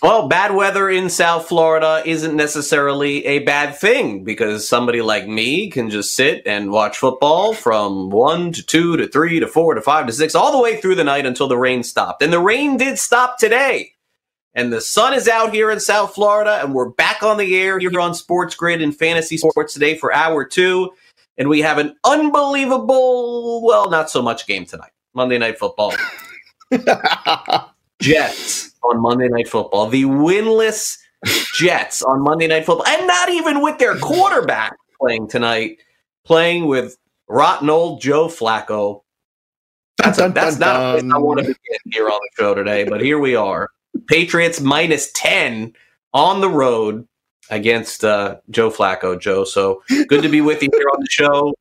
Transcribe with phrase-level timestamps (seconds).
[0.00, 5.70] Well, bad weather in South Florida isn't necessarily a bad thing because somebody like me
[5.70, 9.82] can just sit and watch football from 1 to 2 to 3 to 4 to
[9.82, 12.22] 5 to 6 all the way through the night until the rain stopped.
[12.22, 13.94] And the rain did stop today.
[14.54, 17.80] And the sun is out here in South Florida and we're back on the air
[17.80, 20.92] here on Sports Grid and Fantasy Sports today for hour 2
[21.38, 24.92] and we have an unbelievable, well, not so much game tonight.
[25.12, 25.94] Monday Night Football.
[28.00, 29.88] Jets on Monday Night Football.
[29.88, 30.96] The winless
[31.54, 35.78] Jets on Monday Night Football, and not even with their quarterback playing tonight,
[36.24, 36.96] playing with
[37.28, 39.02] rotten old Joe Flacco.
[39.98, 42.84] That's, a, that's not a place I want to begin here on the show today,
[42.84, 43.68] but here we are.
[44.06, 45.72] Patriots minus 10
[46.14, 47.06] on the road
[47.50, 49.44] against uh, Joe Flacco, Joe.
[49.44, 51.54] So good to be with you here on the show.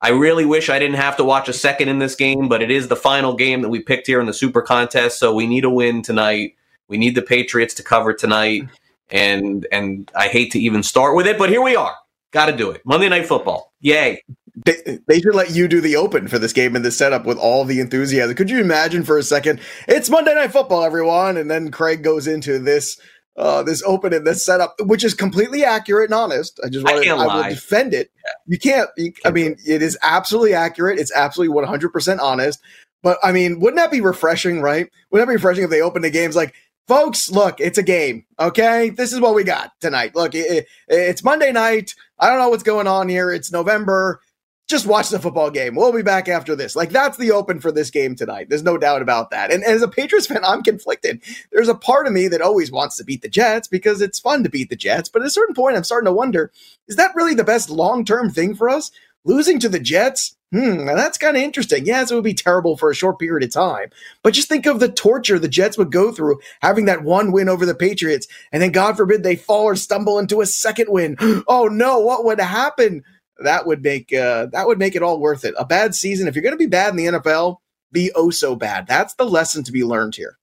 [0.00, 2.70] I really wish I didn't have to watch a second in this game, but it
[2.70, 5.18] is the final game that we picked here in the Super Contest.
[5.18, 6.54] So we need a win tonight.
[6.86, 8.62] We need the Patriots to cover tonight,
[9.10, 11.94] and and I hate to even start with it, but here we are.
[12.30, 12.82] Got to do it.
[12.84, 13.72] Monday Night Football.
[13.80, 14.22] Yay!
[14.64, 17.38] They, they, should let you do the open for this game and this setup with
[17.38, 18.34] all the enthusiasm.
[18.34, 19.60] Could you imagine for a second?
[19.86, 22.98] It's Monday Night Football, everyone, and then Craig goes into this
[23.38, 26.58] uh, this open and this setup, which is completely accurate and honest.
[26.64, 28.10] I just want to, I, I will defend it.
[28.16, 28.32] Yeah.
[28.46, 30.98] You can't, you, I mean, it is absolutely accurate.
[30.98, 32.60] It's absolutely 100% honest.
[33.00, 34.90] But I mean, wouldn't that be refreshing, right?
[35.10, 36.52] Wouldn't that be refreshing if they opened the games like,
[36.88, 38.24] folks, look, it's a game.
[38.40, 38.90] Okay.
[38.90, 40.16] This is what we got tonight.
[40.16, 41.94] Look, it, it's Monday night.
[42.18, 43.30] I don't know what's going on here.
[43.30, 44.20] It's November
[44.68, 45.74] just watch the football game.
[45.74, 46.76] We'll be back after this.
[46.76, 48.48] Like that's the open for this game tonight.
[48.48, 49.50] There's no doubt about that.
[49.50, 51.22] And, as a Patriots fan, I'm conflicted.
[51.52, 54.42] There's a part of me that always wants to beat the Jets because it's fun
[54.44, 55.08] to beat the Jets.
[55.08, 56.52] But at a certain point, I'm starting to wonder:
[56.86, 58.90] is that really the best long term thing for us?
[59.24, 60.36] Losing to the Jets?
[60.50, 61.84] Hmm, that's kind of interesting.
[61.84, 63.90] Yes, it would be terrible for a short period of time.
[64.22, 67.50] But just think of the torture the Jets would go through having that one win
[67.50, 68.26] over the Patriots.
[68.50, 71.16] And then, God forbid, they fall or stumble into a second win.
[71.46, 73.04] Oh no, what would happen?
[73.38, 75.54] That would make uh, that would make it all worth it.
[75.58, 77.58] A bad season, if you're going to be bad in the NFL,
[77.92, 78.86] be oh so bad.
[78.86, 80.38] That's the lesson to be learned here.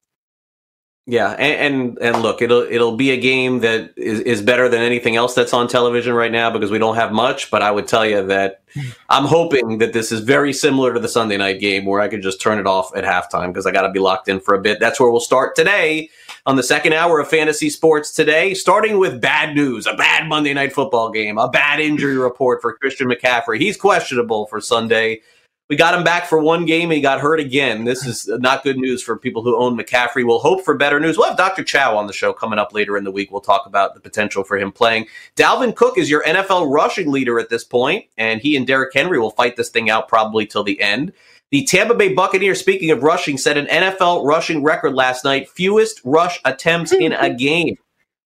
[1.07, 4.81] Yeah, and, and, and look, it'll it'll be a game that is, is better than
[4.81, 7.51] anything else that's on television right now because we don't have much.
[7.51, 8.63] But I would tell you that
[9.09, 12.23] I'm hoping that this is very similar to the Sunday night game where I could
[12.23, 14.61] just turn it off at halftime because I got to be locked in for a
[14.61, 14.79] bit.
[14.79, 16.09] That's where we'll start today
[16.45, 20.53] on the second hour of fantasy sports today, starting with bad news, a bad Monday
[20.53, 23.59] night football game, a bad injury report for Christian McCaffrey.
[23.59, 25.21] He's questionable for Sunday.
[25.67, 27.85] We got him back for one game he got hurt again.
[27.85, 30.23] This is not good news for people who own McCaffrey.
[30.23, 31.17] We'll hope for better news.
[31.17, 31.63] We'll have Dr.
[31.63, 33.31] Chow on the show coming up later in the week.
[33.31, 35.07] We'll talk about the potential for him playing.
[35.35, 39.17] Dalvin Cook is your NFL rushing leader at this point, and he and Derrick Henry
[39.17, 41.11] will fight this thing out probably till the end.
[41.55, 46.01] The Tampa Bay Buccaneers, speaking of rushing, set an NFL rushing record last night, fewest
[46.03, 47.77] rush attempts in a game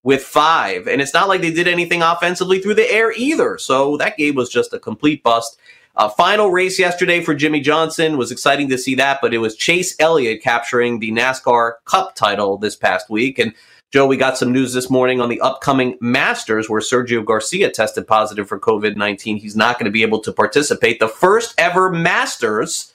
[0.02, 0.88] with five.
[0.88, 3.56] And it's not like they did anything offensively through the air either.
[3.56, 5.60] So that game was just a complete bust.
[5.94, 9.54] Uh, final race yesterday for Jimmie Johnson was exciting to see that, but it was
[9.54, 13.38] Chase Elliott capturing the NASCAR Cup title this past week.
[13.38, 13.54] And
[13.92, 18.08] Joe, we got some news this morning on the upcoming Masters where Sergio Garcia tested
[18.08, 19.36] positive for COVID 19.
[19.36, 20.98] He's not going to be able to participate.
[20.98, 22.89] The first ever Masters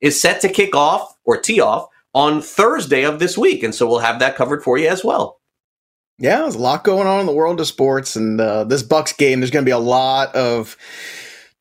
[0.00, 3.62] is set to kick off or tee off on Thursday of this week.
[3.62, 5.38] And so we'll have that covered for you as well.
[6.18, 9.12] Yeah, there's a lot going on in the world of sports, and uh, this Bucks
[9.12, 9.40] game.
[9.40, 10.78] There's going to be a lot of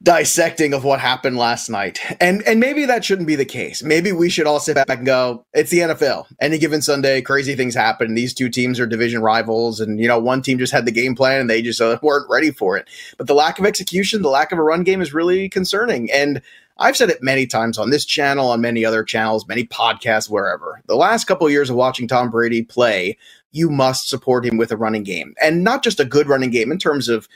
[0.06, 2.00] dissecting of what happened last night.
[2.22, 3.82] And and maybe that shouldn't be the case.
[3.82, 6.28] Maybe we should all sit back and go, it's the NFL.
[6.40, 8.14] Any given Sunday, crazy things happen.
[8.14, 11.16] These two teams are division rivals and you know, one team just had the game
[11.16, 12.88] plan and they just uh, weren't ready for it.
[13.18, 16.12] But the lack of execution, the lack of a run game is really concerning.
[16.12, 16.42] And
[16.78, 20.82] I've said it many times on this channel, on many other channels, many podcasts, wherever.
[20.88, 23.18] The last couple of years of watching Tom Brady play,
[23.52, 25.34] you must support him with a running game.
[25.42, 27.30] And not just a good running game in terms of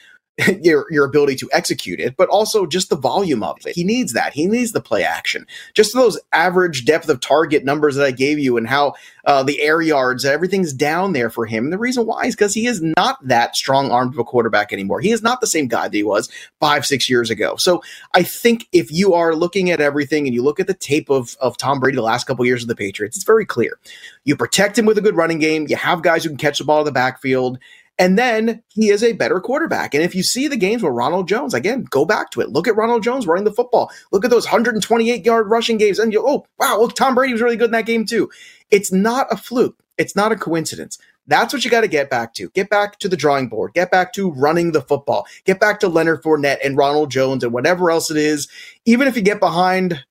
[0.61, 3.75] your your ability to execute it, but also just the volume of it.
[3.75, 4.33] He needs that.
[4.33, 5.45] He needs the play action.
[5.73, 8.93] Just those average depth of target numbers that I gave you, and how
[9.25, 11.65] uh, the air yards, everything's down there for him.
[11.65, 14.71] And the reason why is because he is not that strong armed of a quarterback
[14.71, 15.01] anymore.
[15.01, 17.55] He is not the same guy that he was five six years ago.
[17.57, 17.83] So
[18.13, 21.35] I think if you are looking at everything and you look at the tape of
[21.41, 23.79] of Tom Brady the last couple of years of the Patriots, it's very clear.
[24.23, 25.65] You protect him with a good running game.
[25.67, 27.59] You have guys who can catch the ball in the backfield
[27.99, 29.93] and then he is a better quarterback.
[29.93, 32.49] And if you see the games where Ronald Jones, again, go back to it.
[32.49, 33.91] Look at Ronald Jones running the football.
[34.13, 35.99] Look at those 128 yard rushing games.
[35.99, 38.31] And you, oh, wow, look, Tom Brady was really good in that game too.
[38.71, 39.75] It's not a fluke.
[39.97, 40.97] It's not a coincidence.
[41.27, 42.49] That's what you got to get back to.
[42.51, 43.73] Get back to the drawing board.
[43.73, 45.27] Get back to running the football.
[45.43, 48.47] Get back to Leonard Fournette and Ronald Jones and whatever else it is.
[48.85, 50.05] Even if you get behind,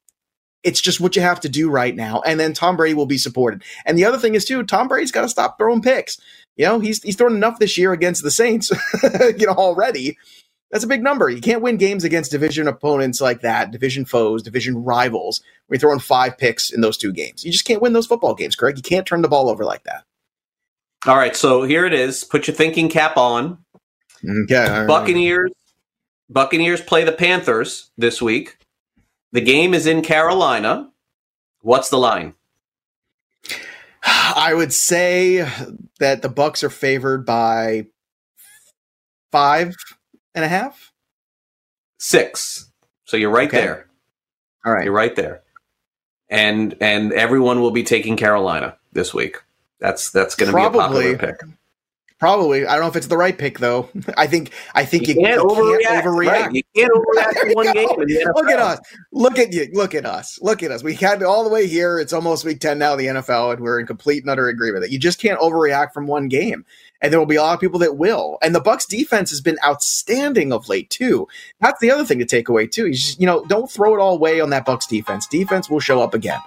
[0.62, 2.20] it's just what you have to do right now.
[2.20, 3.64] And then Tom Brady will be supported.
[3.87, 6.19] And the other thing is, too, Tom Brady's got to stop throwing picks.
[6.58, 8.70] You know, he's he's thrown enough this year against the Saints,
[9.38, 10.19] you know, already.
[10.70, 11.31] That's a big number.
[11.31, 15.40] You can't win games against division opponents like that, division foes, division rivals.
[15.69, 17.44] We're throwing five picks in those two games.
[17.44, 18.76] You just can't win those football games, Craig.
[18.76, 20.05] You can't turn the ball over like that.
[21.06, 22.25] All right, so here it is.
[22.25, 23.58] Put your thinking cap on.
[24.28, 24.84] Okay.
[24.87, 25.52] Buccaneers.
[26.28, 28.58] Buccaneers play the Panthers this week.
[29.32, 30.90] The game is in Carolina.
[31.60, 32.34] What's the line?
[34.08, 35.49] I would say
[35.99, 37.87] that the Bucks are favored by
[39.31, 39.75] five
[40.34, 40.93] and a half,
[41.99, 42.70] six.
[43.05, 43.60] So you're right okay.
[43.60, 43.88] there.
[44.64, 45.43] All right, you're right there,
[46.28, 49.43] and and everyone will be taking Carolina this week.
[49.81, 51.40] That's that's going to be a popular pick.
[52.19, 52.67] Probably.
[52.67, 53.88] I don't know if it's the right pick though.
[54.17, 55.82] I think I think you, you can't, overreact.
[55.82, 56.26] Can't overreact.
[56.26, 56.53] Right.
[56.53, 57.88] You can't overreact one game.
[58.35, 58.81] Look at us.
[59.12, 59.69] Look at you.
[59.73, 60.38] Look at us.
[60.43, 60.82] Look at us.
[60.82, 62.00] We had all the way here.
[62.00, 64.91] It's almost week 10 now the NFL, and we're in complete and utter agreement that
[64.91, 66.65] you just can't overreact from one game.
[67.00, 68.38] And there will be a lot of people that will.
[68.43, 71.29] And the Bucks defense has been outstanding of late too.
[71.61, 72.88] That's the other thing to take away too.
[72.88, 75.29] You, just, you know, don't throw it all away on that Bucks defense.
[75.29, 76.41] Defense will show up again.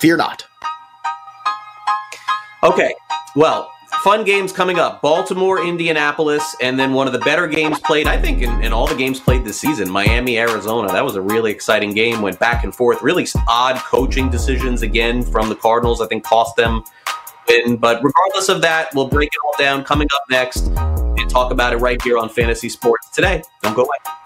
[0.00, 0.44] Fear not.
[2.62, 2.94] Okay.
[3.34, 8.06] Well, fun games coming up Baltimore, Indianapolis, and then one of the better games played,
[8.06, 10.88] I think, in, in, all the games played this season Miami, Arizona.
[10.92, 13.02] That was a really exciting game, went back and forth.
[13.02, 16.84] Really odd coaching decisions again from the Cardinals, I think, cost them
[17.48, 17.76] win.
[17.76, 21.72] But regardless of that, we'll break it all down coming up next and talk about
[21.72, 23.42] it right here on Fantasy Sports today.
[23.62, 24.25] Don't go away.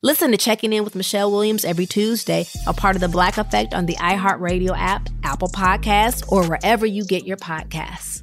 [0.00, 3.74] Listen to Checking In with Michelle Williams every Tuesday, a part of the Black Effect
[3.74, 8.22] on the iHeartRadio app, Apple Podcasts, or wherever you get your podcasts.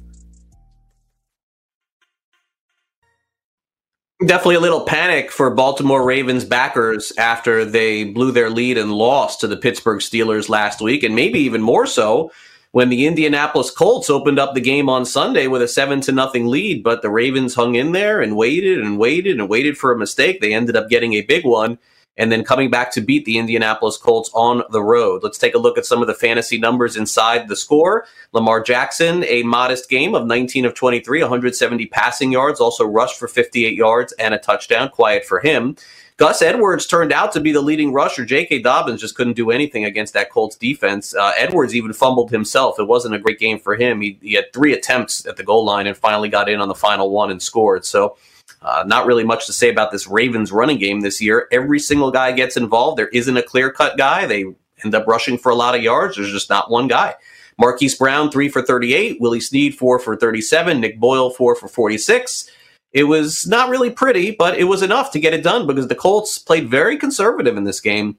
[4.24, 9.40] Definitely a little panic for Baltimore Ravens backers after they blew their lead and lost
[9.40, 12.32] to the Pittsburgh Steelers last week, and maybe even more so
[12.76, 16.46] when the Indianapolis Colts opened up the game on Sunday with a seven to nothing
[16.46, 19.98] lead, but the Ravens hung in there and waited and waited and waited for a
[19.98, 20.42] mistake.
[20.42, 21.78] They ended up getting a big one
[22.18, 25.22] and then coming back to beat the Indianapolis Colts on the road.
[25.22, 28.04] Let's take a look at some of the fantasy numbers inside the score.
[28.32, 33.26] Lamar Jackson, a modest game of 19 of 23, 170 passing yards, also rushed for
[33.26, 34.90] 58 yards and a touchdown.
[34.90, 35.76] Quiet for him.
[36.18, 38.24] Gus Edwards turned out to be the leading rusher.
[38.24, 38.60] J.K.
[38.60, 41.14] Dobbins just couldn't do anything against that Colts defense.
[41.14, 42.78] Uh, Edwards even fumbled himself.
[42.78, 44.00] It wasn't a great game for him.
[44.00, 46.74] He, he, had three attempts at the goal line and finally got in on the
[46.74, 47.84] final one and scored.
[47.84, 48.16] So,
[48.62, 51.48] uh, not really much to say about this Ravens running game this year.
[51.52, 52.98] Every single guy gets involved.
[52.98, 54.24] There isn't a clear cut guy.
[54.24, 54.46] They
[54.84, 56.16] end up rushing for a lot of yards.
[56.16, 57.14] There's just not one guy.
[57.58, 59.20] Marquise Brown, three for 38.
[59.20, 60.80] Willie Snead, four for 37.
[60.80, 62.50] Nick Boyle, four for 46.
[62.96, 65.94] It was not really pretty, but it was enough to get it done because the
[65.94, 68.16] Colts played very conservative in this game.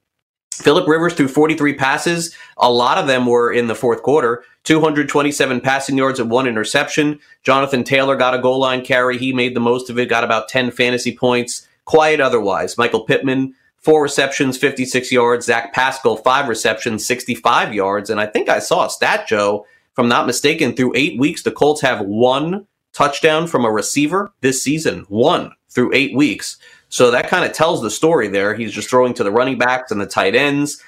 [0.52, 2.36] Philip Rivers threw 43 passes.
[2.58, 4.44] A lot of them were in the fourth quarter.
[4.66, 7.20] 227 passing yards and one interception.
[7.42, 9.18] Jonathan Taylor got a goal line carry.
[9.18, 11.68] He made the most of it, got about 10 fantasy points.
[11.86, 12.78] Quiet otherwise.
[12.78, 15.48] Michael Pittman, four receptions, 56 yards.
[15.48, 18.12] Zach Pascal, five receptions, 65 yards.
[18.12, 21.42] And I think I saw a stat, Joe, if I'm not mistaken, through eight weeks,
[21.42, 26.58] the Colts have one touchdown from a receiver this season, one through eight weeks.
[26.90, 28.56] So that kind of tells the story there.
[28.56, 30.82] He's just throwing to the running backs and the tight ends.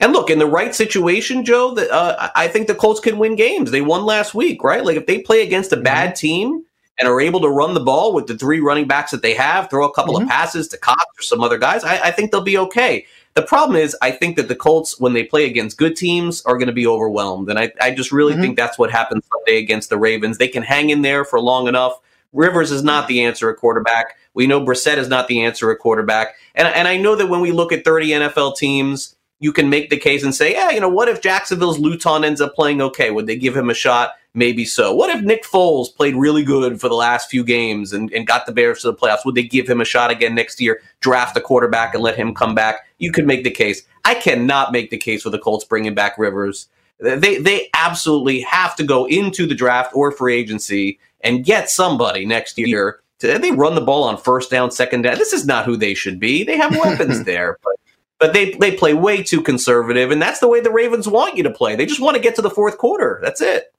[0.00, 3.36] And look, in the right situation, Joe, that uh, I think the Colts can win
[3.36, 3.70] games.
[3.70, 4.84] They won last week, right?
[4.84, 6.16] Like if they play against a bad mm-hmm.
[6.16, 6.64] team
[6.98, 9.70] and are able to run the ball with the three running backs that they have,
[9.70, 10.24] throw a couple mm-hmm.
[10.24, 13.06] of passes to Cox or some other guys, I, I think they'll be okay.
[13.34, 16.56] The problem is, I think that the Colts, when they play against good teams, are
[16.56, 17.50] going to be overwhelmed.
[17.50, 18.42] And I, I just really mm-hmm.
[18.42, 20.38] think that's what happened Sunday against the Ravens.
[20.38, 21.98] They can hang in there for long enough.
[22.32, 24.16] Rivers is not the answer at quarterback.
[24.34, 26.36] We know Brissett is not the answer at quarterback.
[26.54, 29.90] And, and I know that when we look at 30 NFL teams, you can make
[29.90, 33.10] the case and say, yeah, you know, what if Jacksonville's Luton ends up playing okay?
[33.10, 34.12] Would they give him a shot?
[34.32, 34.92] Maybe so.
[34.94, 38.46] What if Nick Foles played really good for the last few games and, and got
[38.46, 39.24] the Bears to the playoffs?
[39.24, 42.34] Would they give him a shot again next year, draft a quarterback and let him
[42.34, 42.86] come back?
[42.98, 43.82] You could make the case.
[44.04, 46.68] I cannot make the case for the Colts bringing back Rivers.
[46.98, 52.24] They they absolutely have to go into the draft or free agency and get somebody
[52.24, 53.00] next year.
[53.20, 55.18] To, they run the ball on first down, second down.
[55.18, 56.44] This is not who they should be.
[56.44, 57.73] They have weapons there, but
[58.20, 61.42] but they they play way too conservative, and that's the way the Ravens want you
[61.42, 61.76] to play.
[61.76, 63.20] They just want to get to the fourth quarter.
[63.22, 63.74] That's it.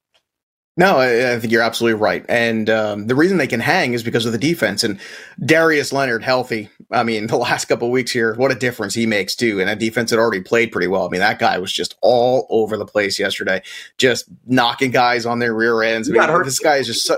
[0.78, 2.26] No, I, I, think you're absolutely right.
[2.28, 4.84] And um, the reason they can hang is because of the defense.
[4.84, 5.00] And
[5.40, 6.70] Darius Leonard healthy.
[6.92, 9.62] I mean, the last couple weeks here, what a difference he makes too.
[9.62, 11.08] And that defense had already played pretty well.
[11.08, 13.62] I mean, that guy was just all over the place yesterday,
[13.98, 16.10] just knocking guys on their rear ends.
[16.10, 17.16] I mean, this guy is just so,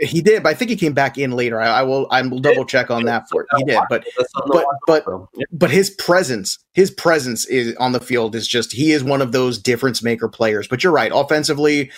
[0.00, 1.60] he did, but I think he came back in later.
[1.60, 2.06] I, I will.
[2.10, 3.48] I will double check on that for it.
[3.58, 4.04] He did, but
[4.46, 5.04] but but
[5.52, 9.32] but his presence, his presence is on the field is just he is one of
[9.32, 10.66] those difference maker players.
[10.66, 11.90] But you're right, offensively.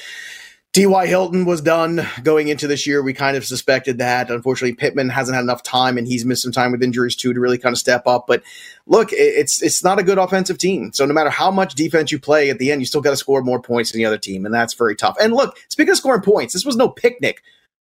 [0.73, 1.07] T.Y.
[1.07, 3.03] Hilton was done going into this year.
[3.03, 4.31] We kind of suspected that.
[4.31, 7.41] Unfortunately, Pittman hasn't had enough time, and he's missed some time with injuries too to
[7.41, 8.27] really kind of step up.
[8.27, 8.43] But
[8.87, 10.91] look, it's it's not a good offensive team.
[10.95, 13.19] So no matter how much defense you play, at the end you still got to
[13.19, 15.17] score more points than the other team, and that's very tough.
[15.21, 17.43] And look, speaking of scoring points, this was no picnic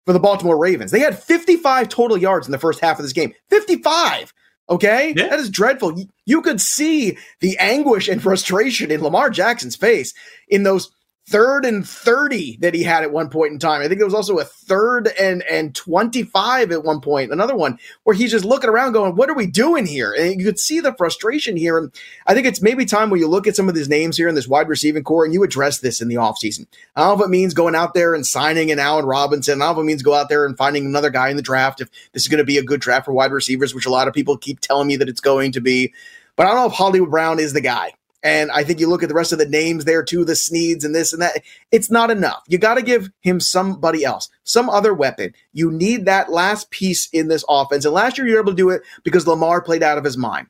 [0.08, 0.92] for the Baltimore Ravens.
[0.92, 3.34] They had 55 total yards in the first half of this game.
[3.50, 4.34] 55.
[4.70, 5.14] Okay?
[5.18, 5.28] Yeah.
[5.28, 6.02] That is dreadful.
[6.26, 10.14] You could see the anguish and frustration in Lamar Jackson's face
[10.48, 10.90] in those
[11.28, 13.82] third and 30 that he had at one point in time.
[13.82, 17.78] I think there was also a third and and 25 at one point, another one
[18.04, 20.14] where he's just looking around going, what are we doing here?
[20.18, 21.78] And you could see the frustration here.
[21.78, 21.92] And
[22.28, 24.36] I think it's maybe time where you look at some of these names here in
[24.36, 26.66] this wide receiving corps and you address this in the offseason.
[26.96, 29.62] I don't know if it means going out there and signing an Allen Robinson.
[29.62, 31.42] I don't know if it means go out there and finding another guy in the
[31.42, 33.92] draft if this is going to be a good draft for wide receivers, which a
[33.92, 35.94] lot of people keep telling me that it's going to be.
[36.38, 37.97] But I don't know if Hollywood Brown is the guy.
[38.24, 40.84] And I think you look at the rest of the names there too, the Sneads
[40.84, 41.44] and this and that.
[41.72, 42.44] It's not enough.
[42.48, 45.34] You got to give him somebody else, some other weapon.
[45.54, 47.86] You need that last piece in this offense.
[47.86, 50.18] And last year you were able to do it because Lamar played out of his
[50.18, 50.48] mind.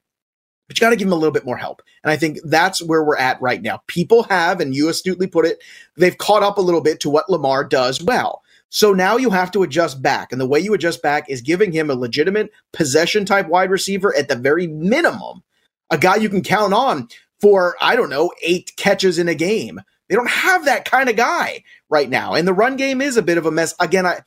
[0.67, 1.81] But you got to give him a little bit more help.
[2.03, 3.81] And I think that's where we're at right now.
[3.87, 5.63] People have, and you astutely put it,
[5.95, 8.43] they've caught up a little bit to what Lamar does well.
[8.69, 10.31] So now you have to adjust back.
[10.31, 14.15] And the way you adjust back is giving him a legitimate possession type wide receiver
[14.17, 15.41] at the very minimum,
[15.89, 17.07] a guy you can count on
[17.41, 19.81] for, I don't know, eight catches in a game.
[20.09, 22.33] They don't have that kind of guy right now.
[22.33, 23.75] And the run game is a bit of a mess.
[23.79, 24.21] Again, I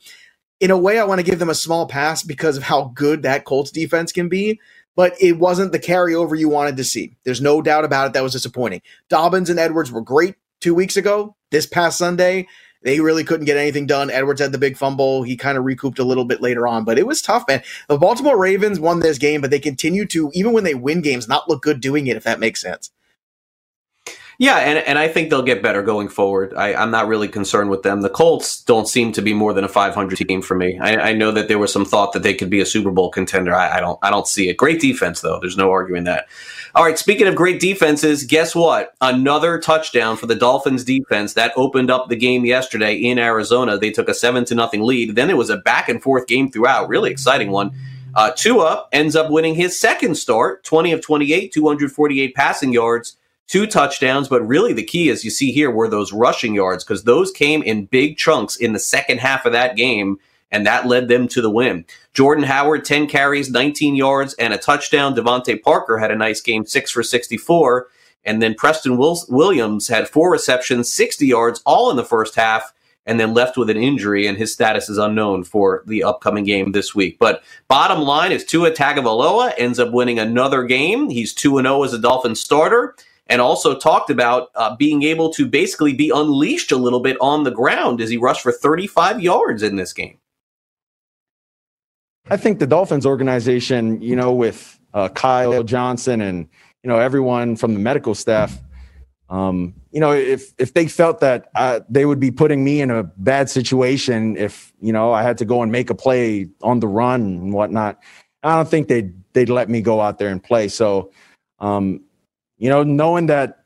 [0.59, 3.23] in a way I want to give them a small pass because of how good
[3.23, 4.59] that Colts defense can be,
[4.95, 7.17] but it wasn't the carryover you wanted to see.
[7.23, 8.13] There's no doubt about it.
[8.13, 8.83] That was disappointing.
[9.09, 11.35] Dobbins and Edwards were great two weeks ago.
[11.49, 12.47] This past Sunday,
[12.83, 14.11] they really couldn't get anything done.
[14.11, 15.23] Edwards had the big fumble.
[15.23, 17.63] He kind of recouped a little bit later on, but it was tough, man.
[17.89, 21.27] The Baltimore Ravens won this game, but they continue to, even when they win games,
[21.27, 22.91] not look good doing it, if that makes sense.
[24.41, 26.55] Yeah, and, and I think they'll get better going forward.
[26.55, 28.01] I, I'm not really concerned with them.
[28.01, 30.79] The Colts don't seem to be more than a 500 team for me.
[30.79, 33.11] I, I know that there was some thought that they could be a Super Bowl
[33.11, 33.53] contender.
[33.53, 34.57] I, I don't I don't see it.
[34.57, 35.39] Great defense though.
[35.39, 36.27] There's no arguing that.
[36.73, 38.95] All right, speaking of great defenses, guess what?
[38.99, 43.77] Another touchdown for the Dolphins defense that opened up the game yesterday in Arizona.
[43.77, 45.13] They took a seven to nothing lead.
[45.13, 46.89] Then it was a back and forth game throughout.
[46.89, 47.73] Really exciting one.
[48.15, 53.17] Uh, Tua ends up winning his second start, 20 of 28, 248 passing yards
[53.51, 54.29] two touchdowns.
[54.29, 57.61] But really, the key, as you see here, were those rushing yards because those came
[57.61, 60.17] in big chunks in the second half of that game,
[60.51, 61.85] and that led them to the win.
[62.13, 65.13] Jordan Howard, 10 carries, 19 yards, and a touchdown.
[65.13, 67.87] DeVante Parker had a nice game, six for 64.
[68.23, 72.71] And then Preston Williams had four receptions, 60 yards, all in the first half,
[73.07, 76.71] and then left with an injury, and his status is unknown for the upcoming game
[76.71, 77.17] this week.
[77.19, 81.09] But bottom line is Tua Tagovailoa ends up winning another game.
[81.09, 82.95] He's 2 0 as a Dolphin starter
[83.27, 87.43] and also talked about uh, being able to basically be unleashed a little bit on
[87.43, 90.17] the ground as he rushed for 35 yards in this game.
[92.29, 96.47] I think the Dolphins organization, you know, with uh, Kyle Johnson and
[96.83, 98.57] you know everyone from the medical staff,
[99.31, 102.91] um, you know, if if they felt that uh, they would be putting me in
[102.91, 106.81] a bad situation if you know I had to go and make a play on
[106.81, 108.01] the run and whatnot,
[108.43, 110.67] I don't think they'd they'd let me go out there and play.
[110.67, 111.11] So,
[111.59, 112.01] um,
[112.61, 113.63] you know, knowing that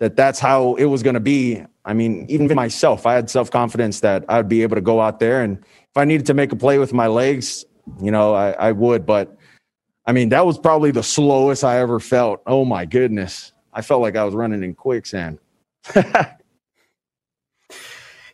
[0.00, 1.62] that that's how it was going to be.
[1.84, 5.20] I mean, even myself, I had self confidence that I'd be able to go out
[5.20, 7.66] there and if I needed to make a play with my legs,
[8.00, 9.04] you know, I, I would.
[9.04, 9.36] But
[10.06, 12.40] I mean, that was probably the slowest I ever felt.
[12.46, 15.38] Oh my goodness, I felt like I was running in quicksand.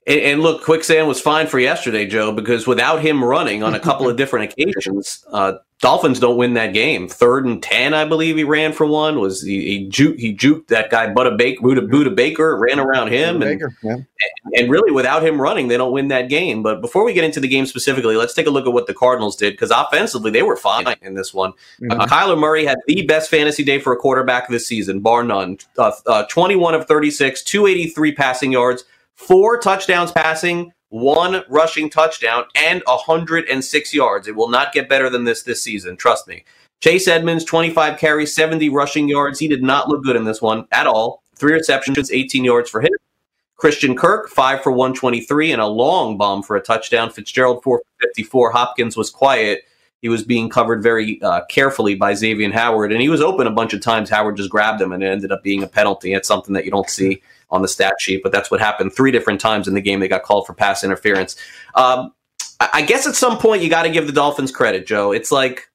[0.06, 3.80] And, and, look, quicksand was fine for yesterday, Joe, because without him running on a
[3.80, 7.08] couple of different occasions, uh, Dolphins don't win that game.
[7.08, 9.20] Third and ten, I believe he ran for one.
[9.20, 13.08] Was he he, juke, he juked that guy Budda Baker, Budda, Budda Baker, ran around
[13.08, 14.06] him, and, Baker, and,
[14.54, 16.62] and really without him running, they don't win that game.
[16.62, 18.94] But before we get into the game specifically, let's take a look at what the
[18.94, 21.52] Cardinals did because offensively they were fine in this one.
[21.82, 22.00] Mm-hmm.
[22.00, 25.58] Uh, Kyler Murray had the best fantasy day for a quarterback this season, bar none.
[25.76, 28.84] Uh, uh, Twenty-one of thirty-six, two eighty-three passing yards
[29.16, 34.28] four touchdowns passing, one rushing touchdown, and 106 yards.
[34.28, 35.96] It will not get better than this this season.
[35.96, 36.44] Trust me.
[36.80, 39.40] Chase Edmonds, 25 carries, 70 rushing yards.
[39.40, 41.24] He did not look good in this one at all.
[41.34, 42.92] Three receptions, 18 yards for him.
[43.56, 47.10] Christian Kirk, 5 for 123, and a long bomb for a touchdown.
[47.10, 48.52] Fitzgerald, 4 for 54.
[48.52, 49.64] Hopkins was quiet.
[50.00, 53.50] He was being covered very uh, carefully by Xavier Howard, and he was open a
[53.50, 54.10] bunch of times.
[54.10, 56.12] Howard just grabbed him, and it ended up being a penalty.
[56.12, 57.20] It's something that you don't see
[57.54, 60.00] on the stat sheet, but that's what happened three different times in the game.
[60.00, 61.36] They got called for pass interference.
[61.74, 62.12] Um,
[62.60, 65.12] I guess at some point you got to give the Dolphins credit, Joe.
[65.12, 65.70] It's like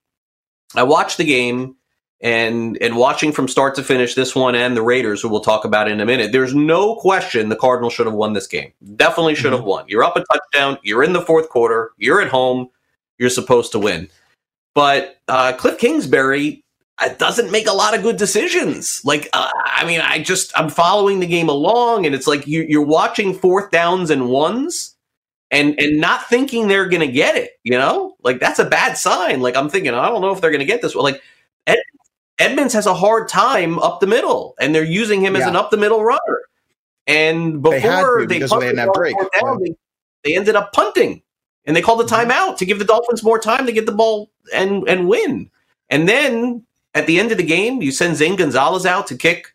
[0.76, 1.76] I watched the game
[2.22, 5.65] and and watching from start to finish this one and the Raiders, who we'll talk
[5.65, 6.32] about in a minute.
[6.32, 8.72] There's no question the Cardinals should have won this game.
[8.96, 9.70] Definitely should have mm-hmm.
[9.70, 9.86] won.
[9.88, 10.78] You're up a touchdown.
[10.84, 11.92] You're in the fourth quarter.
[11.98, 12.70] You're at home.
[13.18, 14.10] You're supposed to win.
[14.76, 16.63] But uh, Cliff Kingsbury
[17.02, 19.02] it doesn't make a lot of good decisions.
[19.04, 22.66] Like, uh, I mean, I just I'm following the game along, and it's like you,
[22.68, 24.96] you're watching fourth downs and ones,
[25.52, 27.52] and and not thinking they're going to get it.
[27.64, 29.42] You know, like that's a bad sign.
[29.42, 30.94] Like I'm thinking, I don't know if they're going to get this.
[30.94, 31.22] Well, like
[31.68, 31.80] Ed,
[32.38, 35.42] Edmonds has a hard time up the middle, and they're using him yeah.
[35.42, 36.42] as an up the middle runner.
[37.08, 38.46] And before they, they,
[38.94, 39.16] break.
[39.16, 39.56] Down, yeah.
[39.60, 39.76] they,
[40.24, 41.24] they ended up punting,
[41.66, 42.30] and they called a mm-hmm.
[42.30, 45.50] timeout to give the Dolphins more time to get the ball and and win.
[45.90, 49.54] And then at the end of the game, you send Zane Gonzalez out to kick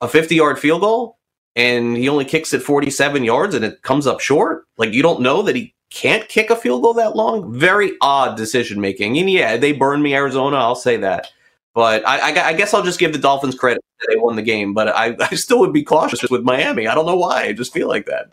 [0.00, 1.18] a 50 yard field goal,
[1.56, 4.66] and he only kicks it 47 yards and it comes up short.
[4.76, 7.52] Like, you don't know that he can't kick a field goal that long.
[7.52, 9.16] Very odd decision making.
[9.18, 10.56] And yeah, they burned me, Arizona.
[10.56, 11.28] I'll say that.
[11.74, 14.42] But I, I, I, guess I'll just give the Dolphins credit that they won the
[14.42, 14.74] game.
[14.74, 16.86] But I, I still would be cautious with Miami.
[16.86, 17.44] I don't know why.
[17.44, 18.30] I just feel like that.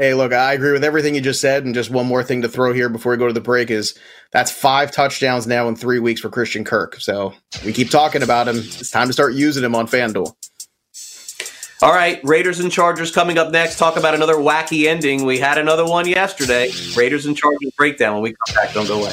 [0.00, 1.66] Hey, look, I agree with everything you just said.
[1.66, 3.98] And just one more thing to throw here before we go to the break is
[4.30, 6.98] that's five touchdowns now in three weeks for Christian Kirk.
[6.98, 7.34] So
[7.66, 8.56] we keep talking about him.
[8.56, 10.34] It's time to start using him on FanDuel.
[11.82, 13.78] All right, Raiders and Chargers coming up next.
[13.78, 15.26] Talk about another wacky ending.
[15.26, 16.70] We had another one yesterday.
[16.96, 18.72] Raiders and Chargers breakdown when we come back.
[18.72, 19.12] Don't go away.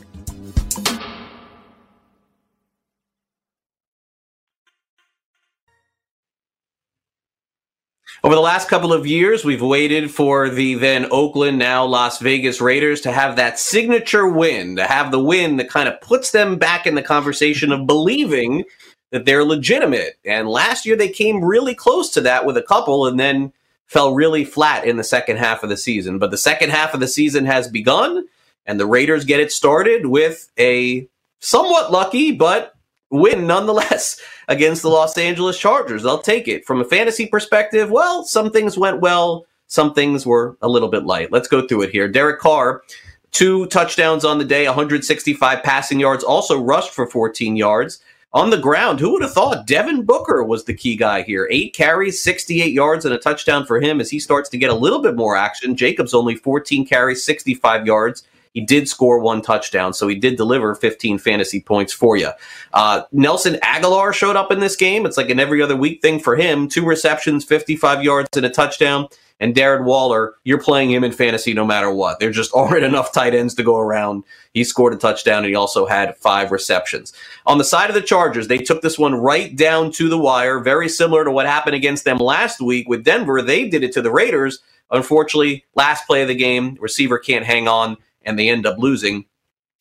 [8.23, 12.61] Over the last couple of years, we've waited for the then Oakland, now Las Vegas
[12.61, 16.59] Raiders to have that signature win, to have the win that kind of puts them
[16.59, 18.63] back in the conversation of believing
[19.09, 20.19] that they're legitimate.
[20.23, 23.53] And last year, they came really close to that with a couple and then
[23.87, 26.19] fell really flat in the second half of the season.
[26.19, 28.27] But the second half of the season has begun,
[28.67, 31.07] and the Raiders get it started with a
[31.39, 32.75] somewhat lucky, but
[33.09, 36.03] win nonetheless against the Los Angeles Chargers.
[36.03, 36.65] They'll take it.
[36.65, 41.05] From a fantasy perspective, well, some things went well, some things were a little bit
[41.05, 41.31] light.
[41.31, 42.07] Let's go through it here.
[42.07, 42.83] Derek Carr,
[43.31, 48.01] two touchdowns on the day, 165 passing yards, also rushed for 14 yards.
[48.33, 51.49] On the ground, who would have thought Devontae Booker was the key guy here?
[51.51, 54.75] Eight carries, 68 yards, and a touchdown for him as he starts to get a
[54.75, 55.75] little bit more action.
[55.75, 58.23] Jacobs only 14 carries, 65 yards.
[58.53, 62.31] He did score one touchdown, so he did deliver 15 fantasy points for you.
[62.73, 65.05] Uh, Nelson Agholor showed up in this game.
[65.05, 66.67] It's like an every other week thing for him.
[66.67, 69.07] Two receptions, 55 yards, and a touchdown.
[69.39, 72.19] And Darren Waller, you're playing him in fantasy no matter what.
[72.19, 74.23] There just aren't enough tight ends to go around.
[74.53, 77.11] He scored a touchdown and he also had five receptions.
[77.47, 80.59] On the side of the Chargers, they took this one right down to the wire,
[80.59, 83.41] very similar to what happened against them last week with Denver.
[83.41, 84.59] They did it to the Raiders.
[84.91, 89.25] Unfortunately, last play of the game, receiver can't hang on and they end up losing.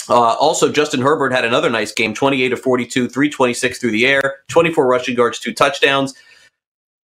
[0.08, 4.38] Uh, also, Justin Herbert had another nice game 28 of 42, 326 through the air,
[4.48, 6.14] 24 rushing yards, two touchdowns.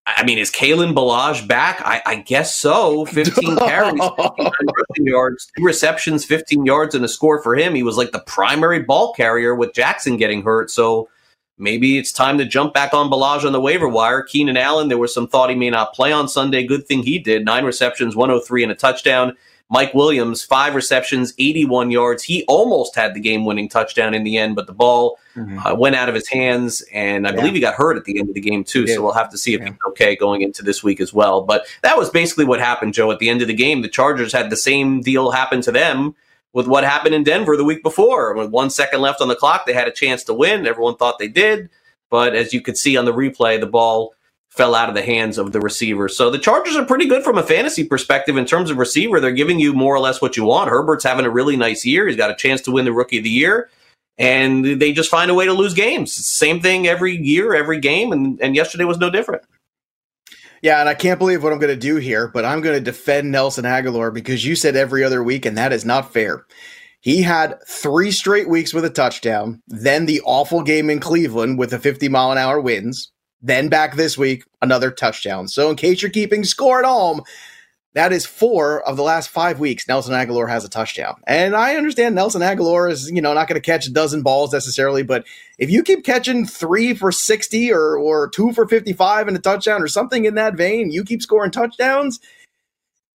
[0.07, 1.81] I mean, is Kalen Ballage back?
[1.83, 3.05] I, I guess so.
[3.05, 4.69] 15 carries, 15
[4.99, 7.73] yards, two receptions, 15 yards, and a score for him.
[7.73, 10.69] He was like the primary ball carrier with Jackson getting hurt.
[10.69, 11.09] So
[11.57, 14.21] maybe it's time to jump back on Ballage on the waiver wire.
[14.21, 16.65] Keenan Allen, there was some thought he may not play on Sunday.
[16.65, 17.43] Good thing he did.
[17.43, 19.35] Nine receptions, 103, and a touchdown.
[19.69, 22.23] Mike Williams, five receptions, 81 yards.
[22.23, 25.57] He almost had the game winning touchdown in the end, but the ball mm-hmm.
[25.59, 26.83] uh, went out of his hands.
[26.93, 27.37] And I yeah.
[27.37, 28.87] believe he got hurt at the end of the game, too.
[28.87, 29.69] So we'll have to see if yeah.
[29.69, 31.41] he's okay going into this week as well.
[31.41, 33.11] But that was basically what happened, Joe.
[33.11, 36.15] At the end of the game, the Chargers had the same deal happen to them
[36.53, 38.35] with what happened in Denver the week before.
[38.35, 40.67] With one second left on the clock, they had a chance to win.
[40.67, 41.69] Everyone thought they did.
[42.11, 44.13] But as you could see on the replay, the ball
[44.55, 46.07] fell out of the hands of the receiver.
[46.07, 49.19] So the Chargers are pretty good from a fantasy perspective in terms of receiver.
[49.19, 50.69] They're giving you more or less what you want.
[50.69, 52.07] Herbert's having a really nice year.
[52.07, 53.69] He's got a chance to win the rookie of the year.
[54.17, 56.13] And they just find a way to lose games.
[56.13, 59.43] Same thing every year, every game, and, and yesterday was no different.
[60.61, 62.81] Yeah, and I can't believe what I'm going to do here, but I'm going to
[62.81, 66.45] defend Nelson Agholor because you said every other week, and that is not fair.
[67.01, 71.71] He had three straight weeks with a touchdown, then the awful game in Cleveland with
[71.71, 73.11] the 50 mile an hour winds,
[73.45, 75.47] then back this week, another touchdown.
[75.47, 77.21] So, in case you're keeping score at home,
[77.93, 79.87] that is four of the last five weeks.
[79.87, 83.61] Nelson Agholor has a touchdown, and I understand Nelson Agholor is you know not going
[83.61, 85.25] to catch a dozen balls necessarily, but
[85.57, 89.39] if you keep catching three for sixty or or two for fifty five and a
[89.39, 92.19] touchdown or something in that vein, you keep scoring touchdowns.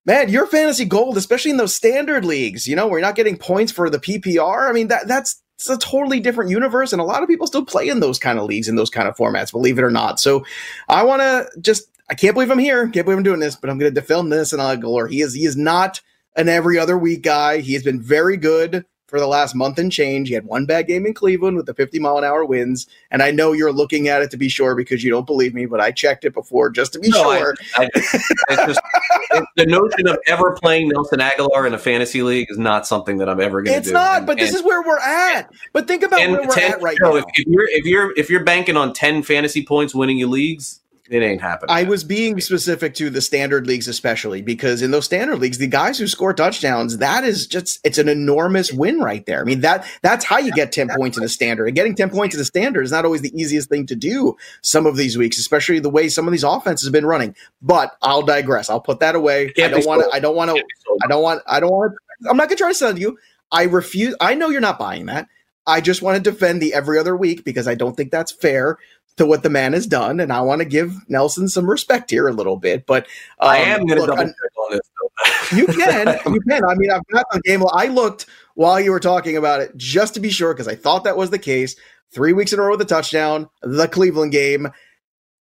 [0.07, 3.37] Man, your fantasy gold, especially in those standard leagues, you know, where you're not getting
[3.37, 4.69] points for the PPR.
[4.69, 7.65] I mean, that that's it's a totally different universe, and a lot of people still
[7.65, 10.19] play in those kind of leagues in those kind of formats, believe it or not.
[10.19, 10.45] So
[10.89, 13.69] I want to just I can't believe I'm here, can't believe I'm doing this, but
[13.69, 15.11] I'm going to defend this and Agholor.
[15.11, 16.01] He is he is not
[16.37, 17.59] an every other week guy.
[17.59, 20.29] He has been very good for the last month and change.
[20.29, 22.87] He had one bad game in Cleveland with the 50 mile an hour winds.
[23.11, 25.67] And I know you're looking at it to be sure because you don't believe me,
[25.67, 27.57] but I checked it before just to be no, sure.
[27.77, 27.89] I,
[28.49, 28.81] I, just,
[29.57, 33.29] the notion of ever playing Nelson Agholor in a fantasy league is not something that
[33.29, 33.79] I'm ever going to do.
[33.79, 35.53] It's not, and, but this is where we're at.
[35.73, 37.17] But think about where we're 10, at right now.
[37.17, 40.81] If, if, you're if you're if you're banking on 10 fantasy points winning your leagues,
[41.11, 41.75] it ain't happening.
[41.75, 45.67] I was being specific to the standard leagues, especially because in those standard leagues, the
[45.67, 49.41] guys who score touchdowns, that is just it's an enormous win right there.
[49.41, 51.67] I mean, that that's how you get 10 points in a standard.
[51.67, 54.37] And getting 10 points in a standard is not always the easiest thing to do
[54.63, 57.35] some of these weeks, especially the way some of these offenses have been running.
[57.61, 58.71] But I'll digress.
[58.71, 59.53] I'll put that away.
[59.59, 60.63] I don't want to, I don't want to,
[61.03, 61.95] I don't want, I don't want
[62.29, 63.19] I'm not gonna try to sell you.
[63.51, 64.15] I refuse.
[64.21, 65.27] I know you're not buying that.
[65.67, 68.79] I just want to defend the every other week because I don't think that's fair
[69.21, 72.27] to what the man has done, and I want to give Nelson some respect here
[72.27, 72.87] a little bit.
[72.87, 73.05] But
[73.39, 74.81] um, I am going to double check on this.
[75.55, 76.65] You can, you can.
[76.65, 77.63] I mean, I've got the game.
[77.75, 81.05] I looked while you were talking about it just to be sure because I thought
[81.05, 81.77] that was the case.
[82.13, 84.71] Three weeks in a row with a touchdown, the Cleveland game,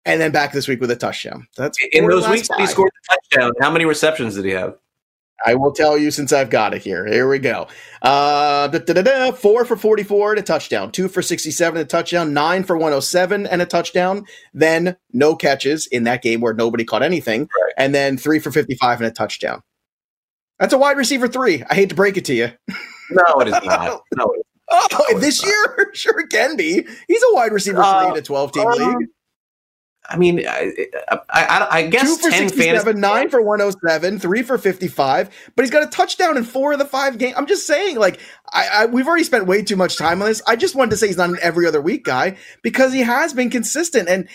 [0.04, 1.46] and then back this week with a touchdown.
[1.56, 3.52] That's in those weeks he scored the touchdown.
[3.60, 4.76] How many receptions did he have?
[5.46, 7.06] I will tell you since I've got it here.
[7.06, 7.66] Here we go.
[8.02, 11.88] Uh, da, da, da, four for 44 and a touchdown, two for 67 and a
[11.88, 14.26] touchdown, nine for 107 and a touchdown.
[14.52, 17.42] Then no catches in that game where nobody caught anything.
[17.42, 17.74] Right.
[17.76, 19.62] And then three for 55 and a touchdown.
[20.58, 21.64] That's a wide receiver three.
[21.70, 22.50] I hate to break it to you.
[23.10, 24.02] No, it is not.
[24.16, 26.86] No, it is Oh, no, this year, sure it can be.
[27.08, 29.08] He's a wide receiver uh, three in a 12 team um, league.
[30.10, 30.72] I mean, I,
[31.30, 35.70] I, I guess two for 67, fantasy- nine for 107, three for 55, but he's
[35.70, 37.34] got a touchdown in four of the five games.
[37.36, 38.18] I'm just saying, like,
[38.52, 40.42] I, I, we've already spent way too much time on this.
[40.48, 43.32] I just wanted to say he's not an every other week guy because he has
[43.32, 44.08] been consistent.
[44.08, 44.28] And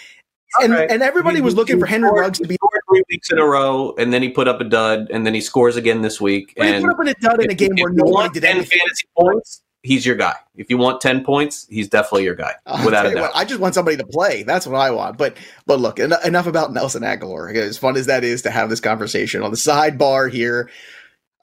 [0.61, 0.89] and, right.
[0.89, 2.55] and everybody he, was looking for Henry Ruggs to be
[2.89, 5.41] three weeks in a row, and then he put up a dud, and then he
[5.41, 6.53] scores again this week.
[6.55, 8.79] But and he put up a dud in a game where nobody did anything.
[8.79, 10.35] fantasy points he's your guy.
[10.55, 13.21] If you want 10 points, he's definitely your guy, without a doubt.
[13.21, 14.43] What, I just want somebody to play.
[14.43, 15.17] That's what I want.
[15.17, 17.53] But but look, en- enough about Nelson Agholor.
[17.55, 20.69] As fun as that is to have this conversation on the sidebar here,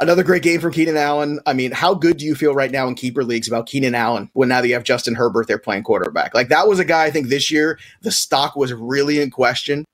[0.00, 1.40] another great game from Keenan Allen.
[1.46, 4.31] I mean, how good do you feel right now in keeper leagues about Keenan Allen
[4.33, 6.35] when now that you have Justin Herbert there playing quarterback?
[6.35, 9.85] Like that was a guy I think this year the stock was really in question.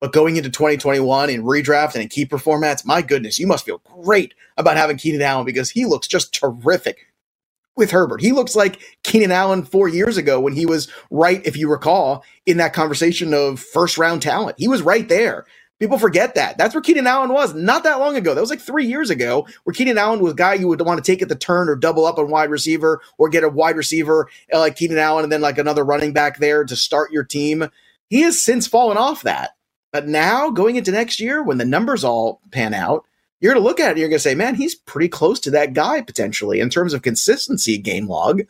[0.00, 3.82] But going into 2021 in redraft and in keeper formats, my goodness, you must feel
[4.02, 7.08] great about having Keenan Allen because he looks just terrific
[7.78, 8.20] with Herbert.
[8.22, 12.24] He looks like Keenan Allen four years ago when he was right, if you recall,
[12.46, 14.56] in that conversation of first round talent.
[14.58, 15.46] He was right there.
[15.80, 16.58] People forget that.
[16.58, 18.34] That's where Keenan Allen was not that long ago.
[18.34, 21.04] That was like three years ago, where Keenan Allen was a guy you would want
[21.04, 23.76] to take at the turn or double up on wide receiver or get a wide
[23.76, 27.24] receiver uh, like Keenan Allen and then like another running back there to start your
[27.24, 27.68] team.
[28.10, 29.52] He has since fallen off that.
[29.92, 33.04] But now going into next year, when the numbers all pan out,
[33.40, 35.40] you're going to look at it and you're going to say, man, he's pretty close
[35.40, 38.42] to that guy potentially in terms of consistency game log.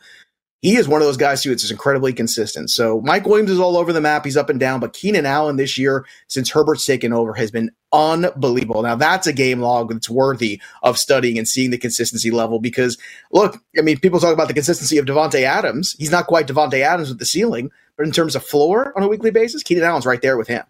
[0.61, 2.69] He is one of those guys who is incredibly consistent.
[2.69, 4.25] So Mike Williams is all over the map.
[4.25, 7.71] He's up and down, but Keenan Allen this year, since Herbert's taken over, has been
[7.93, 8.81] unbelievable.
[8.81, 12.97] Now that's a game log that's worthy of studying and seeing the consistency level because
[13.31, 15.95] look, I mean, people talk about the consistency of Davante Adams.
[15.97, 19.07] He's not quite Davante Adams with the ceiling, but in terms of floor on a
[19.07, 20.63] weekly basis, Keenan Allen's right there with him.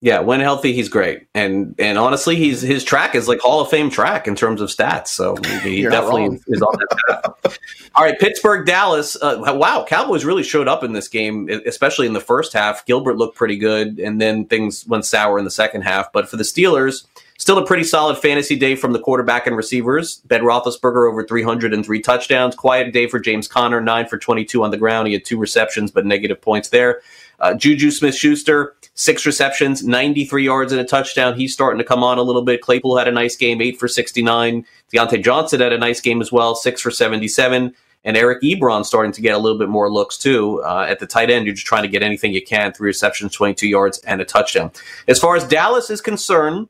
[0.00, 3.68] Yeah, when healthy, he's great, and and honestly, he's his track is like Hall of
[3.68, 5.08] Fame track in terms of stats.
[5.08, 7.58] So he definitely is on that path.
[7.96, 9.16] All right, Pittsburgh, Dallas.
[9.20, 12.86] Uh, wow, Cowboys really showed up in this game, especially in the first half.
[12.86, 16.12] Gilbert looked pretty good, and then things went sour in the second half.
[16.12, 17.04] But for the Steelers,
[17.38, 20.18] still a pretty solid fantasy day from the quarterback and receivers.
[20.26, 22.54] Ben Roethlisberger over 303 touchdowns.
[22.54, 25.08] Quiet day for James Conner, nine for 22 on the ground.
[25.08, 27.00] He had two receptions, but negative points there.
[27.40, 31.36] Uh, Juju Smith Schuster six receptions, 93 yards and a touchdown.
[31.36, 32.60] He's starting to come on a little bit.
[32.60, 34.66] Claypool had a nice game, eight for 69.
[34.92, 37.72] Diontae Johnson had a nice game as well, six for 77.
[38.04, 40.62] And Eric Ebron starting to get a little bit more looks too.
[40.64, 42.72] Uh, at the tight end, you're just trying to get anything you can.
[42.72, 44.72] Three receptions, 22 yards, and a touchdown.
[45.06, 46.68] As far as Dallas is concerned,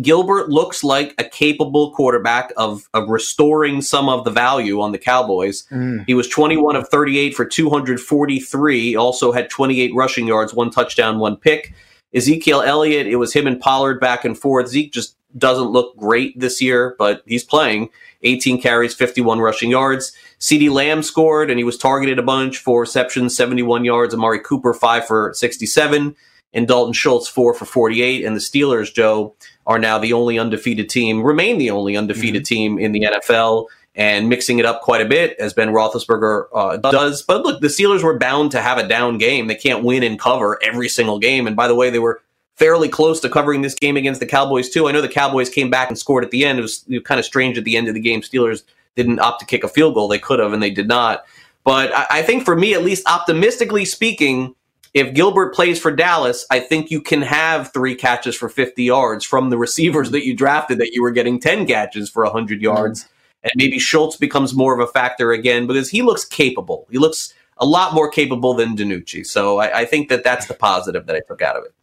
[0.00, 4.98] Gilbert looks like a capable quarterback of, of restoring some of the value on the
[4.98, 5.64] Cowboys.
[5.70, 6.04] Mm.
[6.06, 11.36] He was 21 of 38 for 243, also had 28 rushing yards, one touchdown, one
[11.36, 11.74] pick.
[12.14, 14.68] Ezekiel Elliott, it was him and Pollard back and forth.
[14.68, 17.90] Zeke just doesn't look great this year, but he's playing.
[18.22, 20.12] 18 carries, 51 rushing yards.
[20.40, 24.14] CeeDee Lamb scored, and he was targeted a bunch, four receptions, 71 yards.
[24.14, 26.14] Amari Cooper, five for 67
[26.54, 28.24] and Dalton Schultz four for 48.
[28.24, 29.34] And the Steelers, Joe,
[29.66, 32.54] are now the only undefeated team, remain the only undefeated mm-hmm.
[32.54, 36.76] team in the NFL, and mixing it up quite a bit as Ben Roethlisberger uh,
[36.78, 37.22] does.
[37.22, 39.46] But look, the Steelers were bound to have a down game.
[39.46, 41.46] They can't win and cover every single game.
[41.46, 42.20] And by the way, they were
[42.56, 44.88] fairly close to covering this game against the Cowboys too.
[44.88, 46.58] I know the Cowboys came back and scored at the end.
[46.58, 48.20] It was, kind of strange at the end of the game.
[48.20, 48.62] Steelers
[48.96, 50.08] didn't opt to kick a field goal.
[50.08, 51.24] They could have, and they did not.
[51.64, 54.54] But I, I think for me, at least optimistically speaking,
[54.94, 59.24] if Gilbert plays for Dallas, I think you can have three catches for 50 yards
[59.24, 62.62] from the receivers that you drafted that you were getting 10 catches for 100 mm-hmm.
[62.62, 63.08] yards.
[63.42, 66.86] And maybe Schultz becomes more of a factor again because he looks capable.
[66.90, 69.26] He looks a lot more capable than DiNucci.
[69.26, 71.74] So I, I think that that's the positive that I took out of it.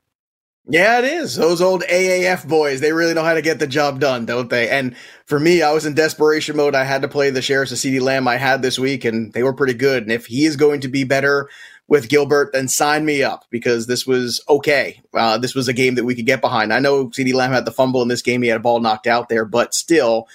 [0.67, 1.35] Yeah, it is.
[1.35, 4.69] Those old AAF boys, they really know how to get the job done, don't they?
[4.69, 4.95] And
[5.25, 6.75] for me, I was in desperation mode.
[6.75, 9.43] I had to play the Sheriffs of CeeDee Lamb I had this week, and they
[9.43, 10.03] were pretty good.
[10.03, 11.49] And if he is going to be better
[11.91, 15.01] with Gilbert, then sign me up because this was okay.
[15.13, 16.71] Uh, this was a game that we could get behind.
[16.71, 19.07] I know CeeDee Lamb had the fumble in this game; he had a ball knocked
[19.07, 20.29] out there, but still,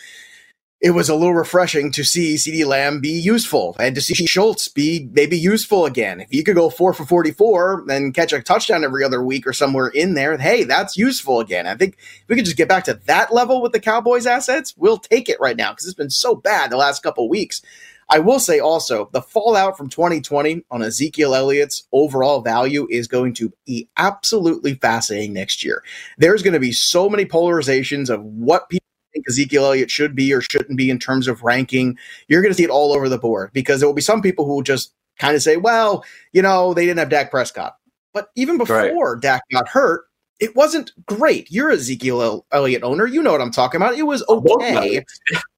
[0.83, 4.69] it was a little refreshing to see CeeDee Lamb be useful and to see Schultz
[4.69, 6.21] be maybe useful again.
[6.21, 9.55] If you could go four for 44 and catch a touchdown every other week or
[9.55, 11.67] somewhere in there, hey, that's useful again.
[11.67, 14.75] I think if we could just get back to that level with the Cowboys assets,
[14.77, 17.63] we'll take it right now because it's been so bad the last couple weeks.
[18.09, 23.35] I will say also the fallout from 2020 on Ezekiel Elliott's overall value is going
[23.35, 25.83] to be absolutely fascinating next year.
[26.19, 30.33] There's going to be so many polarizations of what people think Ezekiel Elliott should be
[30.33, 31.99] or shouldn't be in terms of ranking.
[32.29, 34.45] You're going to see it all over the board because there will be some people
[34.45, 37.77] who will just kind of say, well, you know, they didn't have Dak Prescott.
[38.13, 39.23] But even before right.
[39.23, 40.05] Dak got hurt,
[40.39, 41.51] it wasn't great.
[41.51, 43.07] You're Ezekiel Elliott owner.
[43.07, 43.99] You know what I'm talking about.
[43.99, 45.05] It was okay.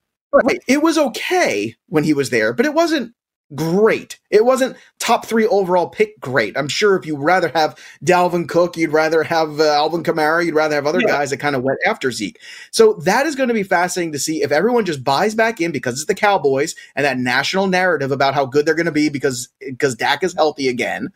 [0.67, 3.15] It was okay when he was there, but it wasn't
[3.55, 4.19] great.
[4.31, 6.57] It wasn't top three overall pick great.
[6.57, 10.55] I'm sure if you'd rather have Dalvin Cook, you'd rather have uh, Alvin Kamara, you'd
[10.55, 11.09] rather have other yeah.
[11.09, 12.41] guys that kind of went after Zeke.
[12.71, 15.73] So that is going to be fascinating to see if everyone just buys back in
[15.73, 19.09] because it's the Cowboys and that national narrative about how good they're going to be
[19.09, 21.09] because because Dak is healthy again,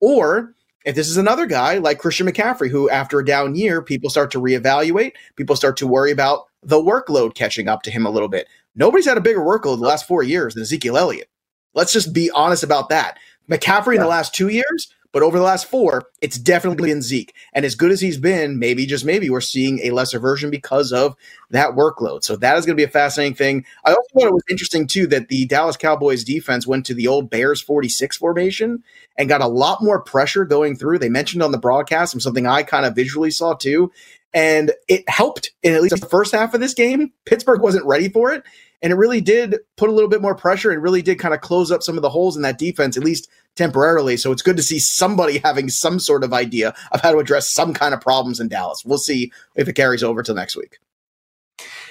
[0.00, 0.54] or
[0.84, 4.30] if this is another guy like Christian McCaffrey, who after a down year, people start
[4.30, 8.28] to reevaluate, people start to worry about the workload catching up to him a little
[8.28, 8.46] bit.
[8.74, 11.28] Nobody's had a bigger workload the last four years than Ezekiel Elliott.
[11.74, 13.18] Let's just be honest about that.
[13.48, 17.34] McCaffrey in the last two years, but over the last four, it's definitely been Zeke.
[17.52, 20.92] And as good as he's been, maybe, just maybe, we're seeing a lesser version because
[20.92, 21.16] of
[21.50, 22.22] that workload.
[22.22, 23.64] So that is going to be a fascinating thing.
[23.84, 27.08] I also thought it was interesting, too, that the Dallas Cowboys defense went to the
[27.08, 28.84] old Bears 46 formation
[29.18, 31.00] and got a lot more pressure going through.
[31.00, 33.90] They mentioned on the broadcast, and something I kind of visually saw, too.
[34.32, 37.12] And it helped in at least the first half of this game.
[37.24, 38.44] Pittsburgh wasn't ready for it.
[38.82, 41.40] And it really did put a little bit more pressure and really did kind of
[41.40, 44.16] close up some of the holes in that defense, at least temporarily.
[44.16, 47.52] So it's good to see somebody having some sort of idea of how to address
[47.52, 48.82] some kind of problems in Dallas.
[48.84, 50.78] We'll see if it carries over till next week.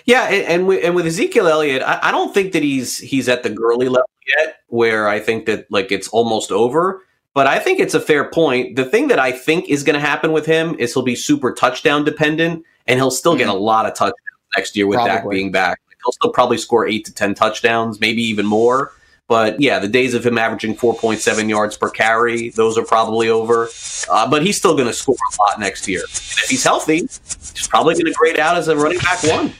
[0.06, 3.30] Yeah, and and with, and with Ezekiel Elliott, I, I, don't think that he's he's
[3.30, 7.04] at the Gurley level yet, where I think that like it's almost over.
[7.33, 8.75] But I think it's a fair point.
[8.75, 11.53] The thing that I think is going to happen with him is he'll be super
[11.53, 13.39] touchdown dependent, and he'll still mm-hmm.
[13.39, 14.15] get a lot of touchdowns
[14.55, 15.13] next year with Probably.
[15.13, 15.79] Dak being back.
[16.03, 18.93] He'll still probably score eight to 10 touchdowns, maybe even more.
[19.27, 23.69] But yeah, the days of him averaging 4.7 yards per carry, those are probably over.
[24.09, 25.99] Uh, but he's still going to score a lot next year.
[25.99, 29.53] And if he's healthy, he's probably going to grade out as a running back one.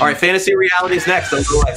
[0.00, 1.30] All right, fantasy reality is next.
[1.30, 1.74] Don't go away.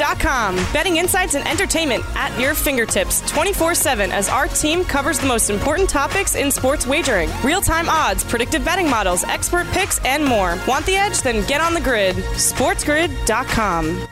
[0.00, 0.56] SportsGrid.com.
[0.72, 5.50] Betting insights and entertainment at your fingertips 24 7 as our team covers the most
[5.50, 10.58] important topics in sports wagering real time odds, predictive betting models, expert picks, and more.
[10.66, 11.20] Want the edge?
[11.22, 12.16] Then get on the grid.
[12.16, 14.06] SportsGrid.com.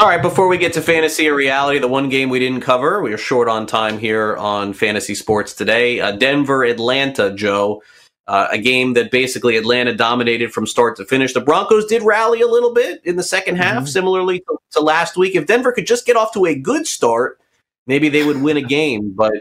[0.00, 3.00] All right, before we get to fantasy or reality, the one game we didn't cover,
[3.00, 6.00] we are short on time here on fantasy sports today.
[6.00, 7.80] Uh, Denver, Atlanta, Joe.
[8.26, 11.34] Uh, a game that basically Atlanta dominated from start to finish.
[11.34, 13.86] The Broncos did rally a little bit in the second half, mm-hmm.
[13.86, 15.34] similarly to, to, last week.
[15.34, 17.38] If Denver could just get off to a good start,
[17.86, 19.12] maybe they would win a game.
[19.14, 19.34] But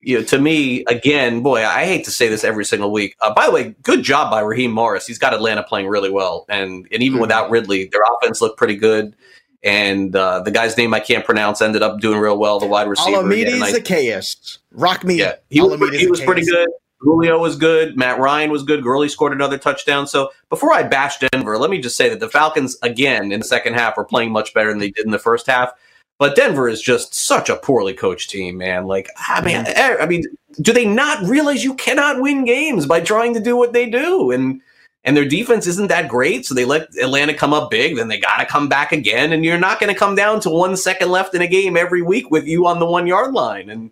[0.00, 3.14] you know, to me, again, boy, I hate to say this every single week.
[3.20, 5.06] Uh, by the way, good job by Raheem Morris.
[5.06, 7.20] He's got Atlanta playing really well, and and even mm-hmm.
[7.20, 9.14] without Ridley, their offense looked pretty good.
[9.62, 12.58] And uh, the guy's name I can't pronounce ended up doing real well.
[12.58, 14.58] The wide receiver, Olamide Zaccheaus.
[14.72, 15.20] Rock me.
[15.20, 16.68] Yeah, he was, he was pretty good.
[17.04, 17.96] Julio was good.
[17.96, 18.82] Matt Ryan was good.
[18.82, 20.06] Gurley scored another touchdown.
[20.06, 23.46] So before I bash Denver, let me just say that the Falcons, again, in the
[23.46, 25.70] second half, were playing much better than they did in the first half.
[26.18, 28.86] But Denver is just such a poorly coached team, man.
[28.86, 30.24] Like, I mean, eh, I mean,
[30.62, 34.30] do they not realize you cannot win games by trying to do what they do?
[34.30, 34.60] And
[35.06, 37.96] and their defense isn't that great, so they let Atlanta come up big.
[37.96, 40.50] Then they got to come back again, and you're not going to come down to
[40.50, 43.68] one second left in a game every week with you on the one yard line.
[43.68, 43.90] And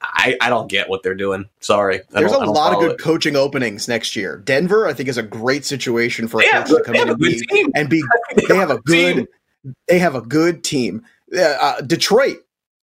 [0.00, 1.48] I, I don't get what they're doing.
[1.60, 2.00] Sorry.
[2.14, 2.98] I There's a lot of good it.
[2.98, 4.38] coaching openings next year.
[4.38, 7.68] Denver, I think, is a great situation for a coach to come in and be,
[7.74, 8.02] and be.
[8.48, 9.28] They have a good.
[9.88, 11.04] They have a good team.
[11.36, 12.38] Uh, Detroit,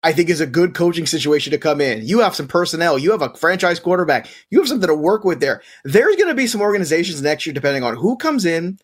[0.03, 2.05] I think, is a good coaching situation to come in.
[2.05, 2.97] You have some personnel.
[2.97, 4.27] You have a franchise quarterback.
[4.49, 5.61] You have something to work with there.
[5.83, 8.79] There's going to be some organizations next year, depending on who comes in,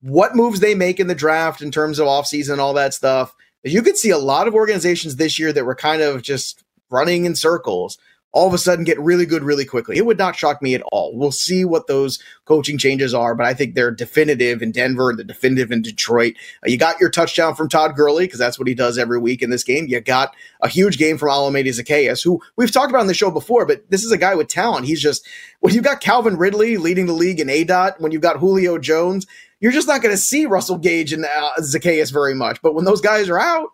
[0.00, 3.34] what moves they make in the draft in terms of offseason, all that stuff.
[3.64, 6.62] You could see a lot of organizations this year that were kind of just
[6.94, 7.98] running in circles
[8.34, 9.96] all of a sudden get really good really quickly.
[9.96, 11.16] It would not shock me at all.
[11.16, 15.18] We'll see what those coaching changes are, but I think they're definitive in Denver and
[15.18, 16.34] the definitive in Detroit.
[16.64, 19.40] Uh, you got your touchdown from Todd Gurley because that's what he does every week
[19.40, 19.86] in this game.
[19.86, 23.30] You got a huge game from Olamide Zaccheaus, who we've talked about on the show
[23.30, 24.86] before, but this is a guy with talent.
[24.86, 25.24] He's just
[25.60, 29.28] when you've got Calvin Ridley leading the league in ADOT, when you've got Julio Jones,
[29.60, 32.60] you're just not going to see Russell Gage and uh, Zaccheaus very much.
[32.62, 33.68] But when those guys are out,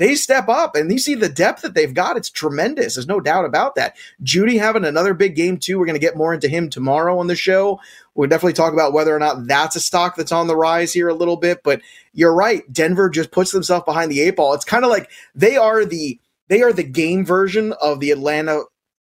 [0.00, 2.16] they step up and you see the depth that they've got.
[2.16, 2.94] It's tremendous.
[2.94, 3.98] There's no doubt about that.
[4.24, 5.78] Jeudy having another big game too.
[5.78, 7.78] We're going to get more into him tomorrow on the show.
[8.14, 11.10] We'll definitely talk about whether or not that's a stock that's on the rise here
[11.10, 11.62] a little bit.
[11.62, 11.82] But
[12.14, 12.62] you're right.
[12.72, 14.54] Denver just puts themselves behind the eight ball.
[14.54, 18.62] It's kind of like they are the they are the game version of the Atlanta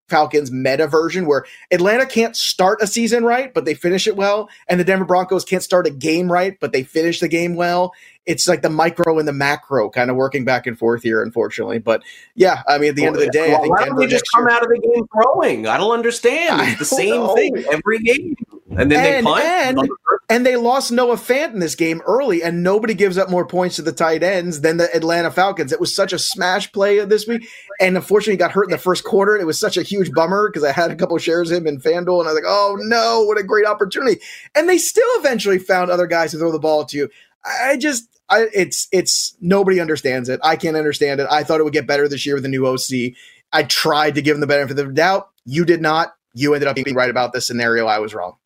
[0.09, 4.49] Falcons meta version where Atlanta can't start a season right, but they finish it well,
[4.69, 7.93] and the Denver Broncos can't start a game right, but they finish the game well.
[8.25, 11.79] It's like the micro and the macro kind of working back and forth here, unfortunately.
[11.79, 12.03] But
[12.35, 14.07] yeah, I mean, at the end of the day, well, I think why don't they
[14.07, 15.67] just come year, out of the game throwing?
[15.67, 16.61] I don't understand.
[16.77, 17.35] It's the same know.
[17.35, 18.35] thing every game
[18.79, 19.45] and then and, they punt.
[19.45, 19.89] And,
[20.29, 23.77] and they lost Noah Fant in this game early, and nobody gives up more points
[23.77, 25.73] to the tight ends than the Atlanta Falcons.
[25.73, 27.49] It was such a smash play this week,
[27.81, 29.37] and unfortunately, he got hurt in the first quarter.
[29.37, 31.81] It was such a huge bummer because I had a couple shares of him in
[31.81, 34.21] FanDuel, and I was like, "Oh no, what a great opportunity!"
[34.55, 37.09] And they still eventually found other guys to throw the ball to.
[37.45, 40.41] I just, I, it's, it's nobody understands it.
[40.43, 41.29] I can't understand it.
[41.31, 43.15] I thought it would get better this year with the new OC.
[43.53, 45.31] I tried to give them the benefit of the doubt.
[45.45, 46.15] You did not.
[46.35, 47.87] You ended up being right about this scenario.
[47.87, 48.37] I was wrong.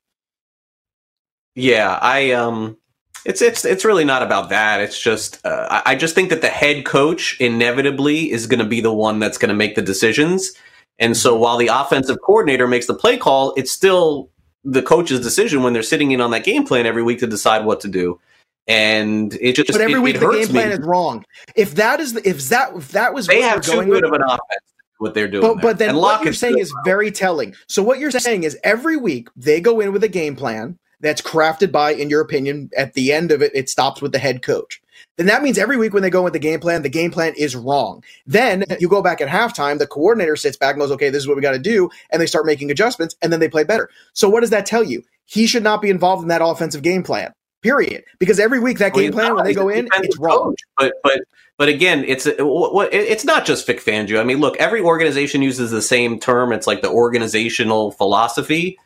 [1.54, 2.76] Yeah, I um
[3.24, 4.80] it's it's it's really not about that.
[4.80, 8.80] It's just uh, I just think that the head coach inevitably is going to be
[8.80, 10.52] the one that's going to make the decisions.
[10.98, 14.30] And so while the offensive coordinator makes the play call, it's still
[14.64, 17.64] the coach's decision when they're sitting in on that game plan every week to decide
[17.64, 18.20] what to do.
[18.66, 20.74] And it just but every it, week it the game plan me.
[20.74, 21.24] is wrong.
[21.56, 24.12] If that is the, if that if that was they have too good with, of
[24.12, 24.64] an offense
[24.98, 25.42] what they're doing.
[25.42, 27.54] But, but then what you're saying is very telling.
[27.68, 31.22] So what you're saying is every week they go in with a game plan that's
[31.22, 34.42] crafted by, in your opinion, at the end of it, it stops with the head
[34.42, 34.80] coach.
[35.16, 37.34] Then that means every week when they go with the game plan, the game plan
[37.36, 38.02] is wrong.
[38.26, 41.28] Then you go back at halftime, the coordinator sits back and goes, okay, this is
[41.28, 41.90] what we got to do.
[42.10, 43.90] And they start making adjustments and then they play better.
[44.12, 45.02] So what does that tell you?
[45.26, 47.32] He should not be involved in that offensive game plan.
[47.62, 48.04] Period.
[48.18, 50.54] Because every week that game plan, when they go in, it's wrong.
[50.78, 51.20] But but
[51.58, 54.18] but again, it's uh, it's not just Vic Fangio.
[54.18, 56.52] I mean, look, every organization uses the same term.
[56.54, 58.78] It's like the organizational philosophy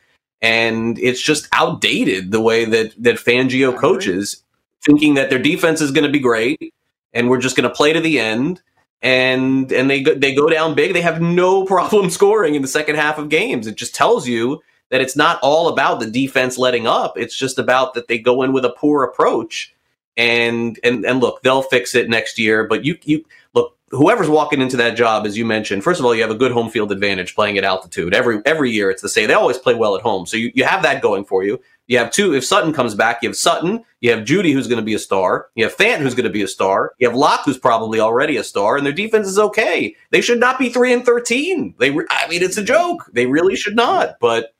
[0.45, 4.45] and it's just outdated the way that that Fangio coaches,
[4.84, 6.74] thinking that their defense is going to be great
[7.14, 8.61] and we're just going to play to the end.
[9.01, 10.92] And and they they go down big.
[10.92, 13.66] They have no problem scoring in the second half of games.
[13.66, 17.16] It just tells you that it's not all about the defense letting up.
[17.16, 19.74] It's just about that they go in with a poor approach.
[20.14, 22.64] And and and look, they'll fix it next year.
[22.68, 23.24] But you you
[23.95, 26.53] whoever's walking into that job, as you mentioned, first of all, you have a good
[26.53, 28.14] home field advantage playing at altitude.
[28.14, 29.28] Every every year, it's the same.
[29.28, 31.61] They always play well at home, so you, you have that going for you.
[31.86, 32.34] You have two.
[32.34, 33.84] If Sutton comes back, you have Sutton.
[34.01, 35.49] You have Jeudy, who's going to be a star.
[35.55, 36.92] You have Fant, who's going to be a star.
[36.99, 39.95] You have Lock, who's probably already a star, and their defense is okay.
[40.11, 41.74] They should not be three and thirteen.
[41.78, 43.11] They, I mean, it's a joke.
[43.12, 44.16] They really should not.
[44.18, 44.55] But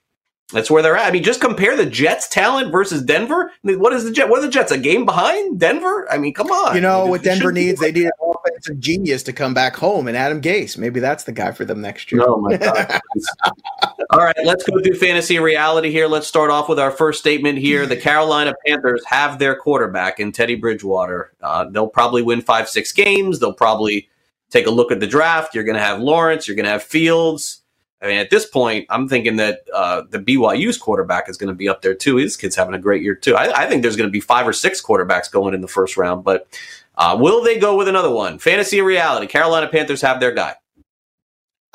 [0.53, 1.07] that's where they're at.
[1.07, 3.51] I mean, just compare the Jets' talent versus Denver.
[3.51, 4.29] I mean, what is the Jet?
[4.29, 4.71] What are the Jets?
[4.71, 6.07] A game behind Denver?
[6.13, 6.75] I mean, come on.
[6.75, 7.81] You know what Denver needs?
[7.81, 8.11] They need
[8.65, 10.79] offensive genius to come back home, and Adam Gase.
[10.79, 12.23] Maybe that's the guy for them next year.
[12.27, 13.01] Oh my god!
[14.11, 16.07] All right, let's go through fantasy reality here.
[16.07, 17.87] Let's start off with our first statement here.
[17.87, 21.33] The Carolina Panthers have their quarterback in Teddy Bridgewater.
[21.43, 23.39] Uh, they'll probably win five, six games.
[23.39, 24.09] They'll probably
[24.51, 25.55] take a look at the draft.
[25.55, 26.47] You're going to have Lawrence.
[26.47, 27.61] You're going to have Fields.
[28.03, 31.55] I mean, at this point, I'm thinking that uh, the BYU's quarterback is going to
[31.55, 32.17] be up there too.
[32.17, 33.35] His kid's having a great year too.
[33.35, 35.97] I, I think there's going to be five or six quarterbacks going in the first
[35.97, 36.47] round, but
[36.97, 38.39] uh, will they go with another one?
[38.39, 39.27] Fantasy or reality?
[39.27, 40.55] Carolina Panthers have their guy.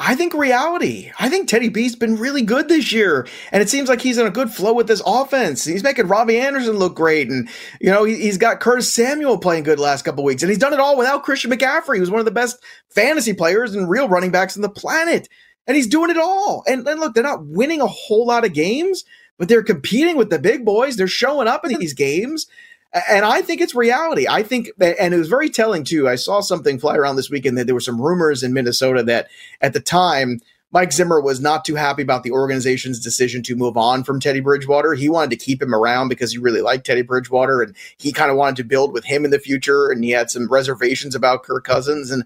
[0.01, 1.11] I think reality.
[1.19, 4.25] I think Teddy B's been really good this year, and it seems like he's in
[4.25, 5.65] a good flow with this offense.
[5.65, 7.49] He's making Robbie Anderson look great, and
[7.81, 10.71] you know he, has got Curtis Samuel playing good last couple weeks, and he's done
[10.71, 14.31] it all without Christian McCaffrey, who's one of the best fantasy players and real running
[14.31, 15.27] backs in the planet
[15.69, 16.63] and he's doing it all.
[16.67, 19.05] And, and look, they're not winning a whole lot of games,
[19.37, 20.95] but they're competing with the big boys.
[20.95, 22.47] They're showing up in these games.
[22.93, 24.27] And I think it's reality.
[24.27, 26.09] I think that, and it was very telling too.
[26.09, 29.27] I saw something fly around this weekend that there were some rumors in Minnesota that
[29.61, 30.39] at the time,
[30.71, 34.39] Mike Zimmer was not too happy about the organization's decision to move on from Teddy
[34.39, 34.93] Bridgewater.
[34.93, 38.29] He wanted to keep him around because he really liked Teddy Bridgewater and he kind
[38.29, 39.89] of wanted to build with him in the future.
[39.89, 42.11] And he had some reservations about Kirk Cousins.
[42.11, 42.23] And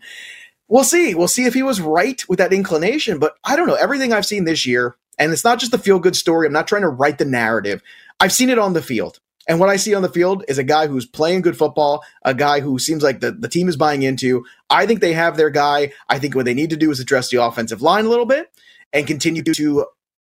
[0.67, 1.15] we'll see.
[1.15, 3.17] We'll see if he was right with that inclination.
[3.17, 3.75] But I don't know.
[3.75, 6.45] Everything I've seen this year, and it's not just the feel good story.
[6.45, 7.81] I'm not trying to write the narrative.
[8.19, 9.19] I've seen it on the field.
[9.47, 12.33] And what I see on the field is a guy who's playing good football, a
[12.33, 14.45] guy who seems like the, the team is buying into.
[14.69, 15.91] I think they have their guy.
[16.09, 18.49] I think what they need to do is address the offensive line a little bit.
[18.93, 19.85] and continue to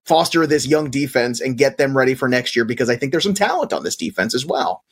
[0.05, 3.23] foster this young defense and get them ready for next year because I think there's
[3.23, 4.83] some talent on this defense as well.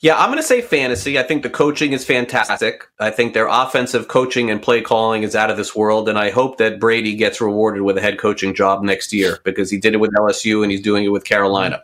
[0.00, 1.18] Yeah, I'm going to say fantasy.
[1.18, 2.86] I think the coaching is fantastic.
[3.00, 6.08] I think their offensive coaching and play calling is out of this world.
[6.08, 9.70] And I hope that Brady gets rewarded with a head coaching job next year because
[9.70, 11.82] he did it with LSU and he's doing it with Carolina.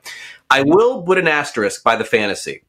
[0.50, 2.62] I will put an asterisk by the fantasy.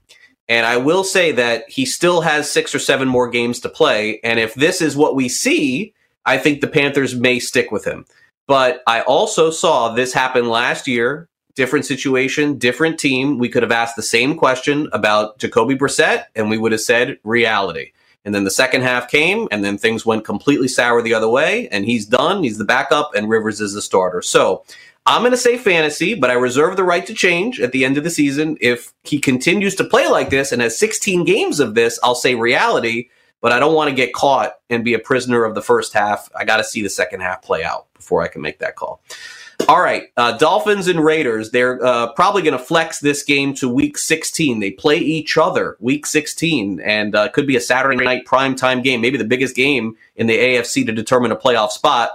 [0.47, 4.19] And I will say that he still has six or seven more games to play.
[4.23, 5.93] And if this is what we see,
[6.25, 8.05] I think the Panthers may stick with him.
[8.47, 13.37] But I also saw this happen last year different situation, different team.
[13.37, 17.17] We could have asked the same question about Jacoby Brissett, and we would have said
[17.23, 17.91] reality.
[18.23, 21.67] And then the second half came, and then things went completely sour the other way,
[21.69, 22.43] and he's done.
[22.43, 24.21] He's the backup, and Rivers is the starter.
[24.21, 24.63] So
[25.05, 27.97] I'm going to say fantasy, but I reserve the right to change at the end
[27.97, 28.57] of the season.
[28.61, 32.35] If he continues to play like this and has 16 games of this, I'll say
[32.35, 33.09] reality,
[33.41, 36.29] but I don't want to get caught and be a prisoner of the first half.
[36.37, 39.01] I got to see the second half play out before I can make that call.
[39.67, 41.51] All right, uh, Dolphins and Raiders.
[41.51, 44.59] They're uh, probably going to flex this game to Week 16.
[44.59, 49.01] They play each other Week 16, and uh, could be a Saturday night primetime game,
[49.01, 52.11] maybe the biggest game in the AFC to determine a playoff spot.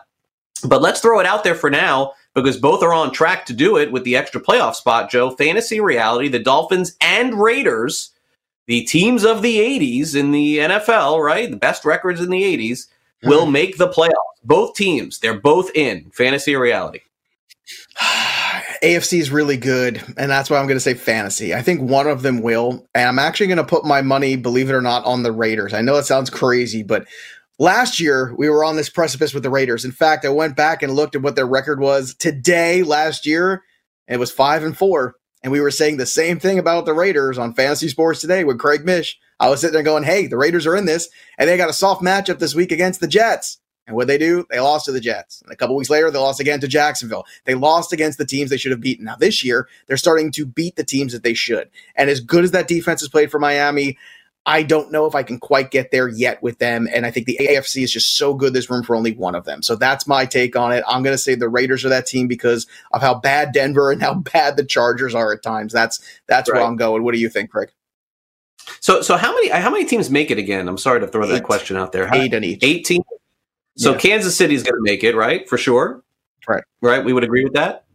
[0.64, 3.78] But let's throw it out there for now because both are on track to do
[3.78, 5.10] it with the extra playoff spot.
[5.10, 8.10] Joe, fantasy reality: the Dolphins and Raiders,
[8.66, 11.50] the teams of the '80s in the NFL, right?
[11.50, 12.86] The best records in the '80s
[13.22, 13.28] hmm.
[13.28, 14.12] will make the playoffs.
[14.44, 17.00] Both teams, they're both in fantasy reality.
[18.82, 21.54] AFC is really good, and that's why I'm going to say fantasy.
[21.54, 24.68] I think one of them will, and I'm actually going to put my money, believe
[24.68, 25.72] it or not, on the Raiders.
[25.72, 27.06] I know it sounds crazy, but
[27.58, 29.84] last year we were on this precipice with the Raiders.
[29.84, 33.62] In fact, I went back and looked at what their record was today last year.
[34.08, 37.38] It was five and four, and we were saying the same thing about the Raiders
[37.38, 39.18] on Fantasy Sports today with Craig Mish.
[39.40, 41.74] I was sitting there going, "Hey, the Raiders are in this, and they got a
[41.74, 45.00] soft matchup this week against the Jets." And what they do, they lost to the
[45.00, 45.42] Jets.
[45.42, 47.24] And a couple weeks later, they lost again to Jacksonville.
[47.44, 49.04] They lost against the teams they should have beaten.
[49.04, 51.70] Now, this year, they're starting to beat the teams that they should.
[51.94, 53.96] And as good as that defense has played for Miami,
[54.46, 56.88] I don't know if I can quite get there yet with them.
[56.94, 59.44] And I think the AFC is just so good, there's room for only one of
[59.44, 59.60] them.
[59.60, 60.84] So that's my take on it.
[60.86, 64.00] I'm going to say the Raiders are that team because of how bad Denver and
[64.00, 65.72] how bad the Chargers are at times.
[65.72, 66.58] That's that's right.
[66.58, 67.02] where I'm going.
[67.02, 67.70] What do you think, Craig?
[68.80, 70.68] So, so how many how many teams make it again?
[70.68, 72.06] I'm sorry to throw eight, that question out there.
[72.06, 72.62] How, eight in each.
[72.62, 73.02] Eighteen.
[73.76, 73.98] So yeah.
[73.98, 75.48] Kansas City is going to make it, right?
[75.48, 76.02] For sure.
[76.48, 76.64] Right.
[76.80, 77.04] Right.
[77.04, 77.85] We would agree with that.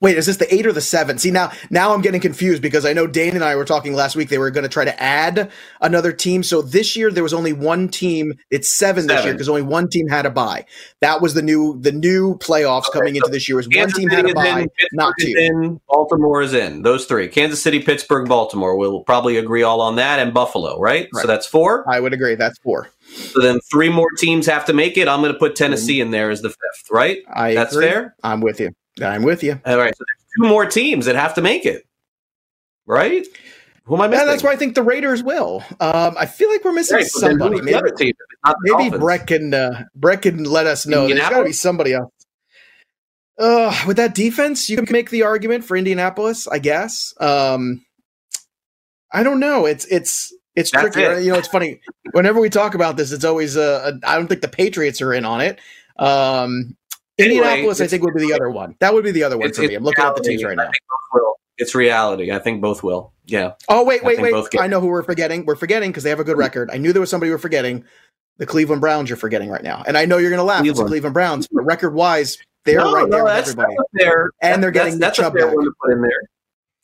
[0.00, 1.18] Wait, is this the eight or the seven?
[1.18, 4.16] See now, now I'm getting confused because I know Dane and I were talking last
[4.16, 4.30] week.
[4.30, 5.50] They were going to try to add
[5.82, 6.42] another team.
[6.42, 8.32] So this year there was only one team.
[8.50, 9.16] It's seven, seven.
[9.16, 10.64] this year because only one team had a bye.
[11.00, 13.56] That was the new the new playoffs okay, coming so into this year.
[13.56, 15.34] Was Kansas one team City had a bye, not two.
[15.36, 16.80] In, Baltimore is in.
[16.80, 18.76] Those three: Kansas City, Pittsburgh, Baltimore.
[18.76, 21.08] We'll probably agree all on that, and Buffalo, right?
[21.12, 21.20] right.
[21.20, 21.84] So that's four.
[21.92, 22.36] I would agree.
[22.36, 22.88] That's four.
[23.12, 25.08] So then three more teams have to make it.
[25.08, 27.18] I'm going to put Tennessee in there as the fifth, right?
[27.28, 27.88] I that's agree.
[27.88, 28.14] fair.
[28.22, 28.70] I'm with you.
[29.08, 29.60] I'm with you.
[29.64, 29.96] All right.
[29.96, 30.04] So
[30.36, 31.86] two more teams that have to make it,
[32.86, 33.26] right?
[33.84, 34.26] Who am I missing?
[34.26, 35.64] That's why I think the Raiders will.
[35.80, 37.60] Um, I feel like we're missing right, somebody.
[37.60, 38.14] Maybe, team,
[38.60, 41.08] maybe Brett can uh, Brett can let us know.
[41.08, 42.12] There's got to be somebody else.
[43.38, 47.14] Uh, with that defense, you can make the argument for Indianapolis, I guess.
[47.18, 47.84] Um,
[49.12, 49.66] I don't know.
[49.66, 51.00] It's it's it's That's tricky.
[51.00, 51.24] It.
[51.24, 51.80] You know, it's funny.
[52.12, 55.24] Whenever we talk about this, it's always uh, I don't think the Patriots are in
[55.24, 55.58] on it.
[55.96, 56.76] Um,
[57.22, 58.76] Indianapolis, I think, would be the other one.
[58.80, 59.74] That would be the other one for me.
[59.74, 60.20] I'm looking reality.
[60.20, 60.70] at the teams right now.
[61.58, 62.32] It's reality.
[62.32, 63.12] I think both will.
[63.26, 63.52] Yeah.
[63.68, 64.34] Oh wait, wait, wait.
[64.58, 65.44] I know who we're forgetting.
[65.44, 66.70] We're forgetting because they have a good record.
[66.72, 67.84] I knew there was somebody we're forgetting.
[68.38, 70.60] The Cleveland Browns you're forgetting right now, and I know you're going to laugh.
[70.60, 70.70] Cleveland.
[70.70, 73.76] It's the Cleveland Browns, but record wise, they're no, right no, there with everybody.
[74.40, 75.50] and they're getting that's, the that's Chubb back.
[75.50, 76.22] to put in there.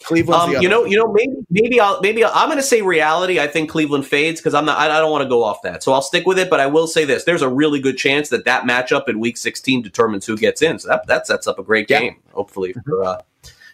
[0.04, 0.56] Cleveland.
[0.56, 3.40] Um, you know, you know, maybe, maybe I'll, maybe i am going to say reality.
[3.40, 4.78] I think Cleveland fades because I'm not.
[4.78, 6.50] I, I don't want to go off that, so I'll stick with it.
[6.50, 9.36] But I will say this: there's a really good chance that that matchup in Week
[9.36, 10.78] 16 determines who gets in.
[10.78, 12.32] So that that sets up a great game, yeah.
[12.32, 13.22] hopefully for uh,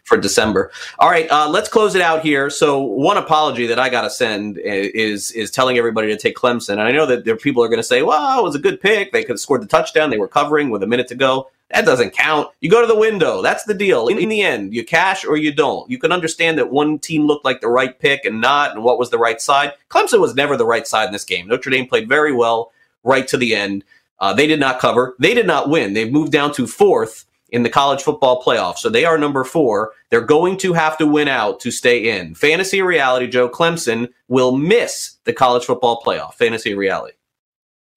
[0.05, 0.70] for December.
[0.99, 2.51] All right, uh, let's close it out here.
[2.51, 6.73] So one apology that I got to send is is telling everybody to take Clemson,
[6.73, 8.81] and I know that there people are going to say, "Well, it was a good
[8.81, 9.12] pick.
[9.12, 10.11] They could have scored the touchdown.
[10.11, 12.49] They were covering with a minute to go." That doesn't count.
[12.61, 13.41] You go to the window.
[13.41, 14.09] That's the deal.
[14.09, 15.91] In, in, the end, you cash or you don't.
[15.91, 18.99] You can understand that one team looked like the right pick and not, and what
[18.99, 19.73] was the right side.
[19.89, 21.49] Clemson was never the right side in this game.
[21.49, 22.73] Notre Dame played very well
[23.05, 23.85] right to the end.
[24.18, 25.16] Uh, they did not cover.
[25.18, 25.95] They did not win.
[25.95, 28.77] They moved down to fourth in the college football playoff.
[28.77, 29.93] So they are number four.
[30.11, 32.35] They're going to have to win out to stay in.
[32.35, 36.35] Fantasy reality, Joe Clemson will miss the college football playoff.
[36.35, 37.14] Fantasy reality.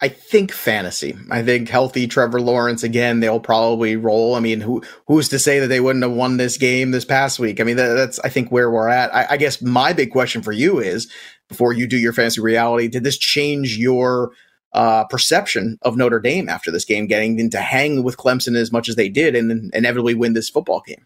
[0.01, 1.15] I think fantasy.
[1.31, 3.21] I think healthy Trevor Lawrence again.
[3.21, 4.35] They'll probably roll.
[4.35, 7.39] I mean, who who's to say that they wouldn't have won this game this past
[7.39, 7.61] week?
[7.61, 9.13] I mean, that, that's I think where we're at.
[9.15, 11.09] I, I, guess my big question for you is
[11.47, 14.31] before you do your fantasy reality, did this change your
[14.73, 18.89] uh, perception of Notre Dame after this game, getting into hang with Clemson as much
[18.89, 21.05] as they did, and inevitably win this football game.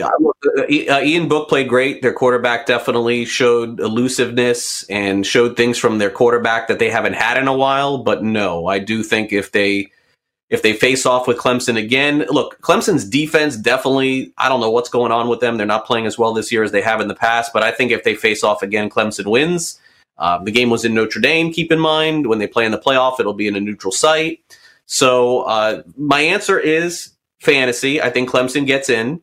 [0.00, 2.02] Uh, uh, Ian Book played great.
[2.02, 7.36] Their quarterback definitely showed elusiveness and showed things from their quarterback that they haven't had
[7.36, 7.98] in a while.
[7.98, 9.90] But no, I do think if they
[10.48, 14.88] if they face off with Clemson again, look, Clemson's defense definitely, I don't know what's
[14.88, 15.56] going on with them.
[15.56, 17.72] They're not playing as well this year as they have in the past, but I
[17.72, 19.80] think if they face off again, Clemson wins.
[20.18, 22.28] Uh, the game was in Notre Dame, keep in mind.
[22.28, 24.40] When they play in the playoff, it'll be in a neutral site.
[24.86, 28.00] So uh, my answer is fantasy.
[28.00, 29.20] I think Clemson gets in.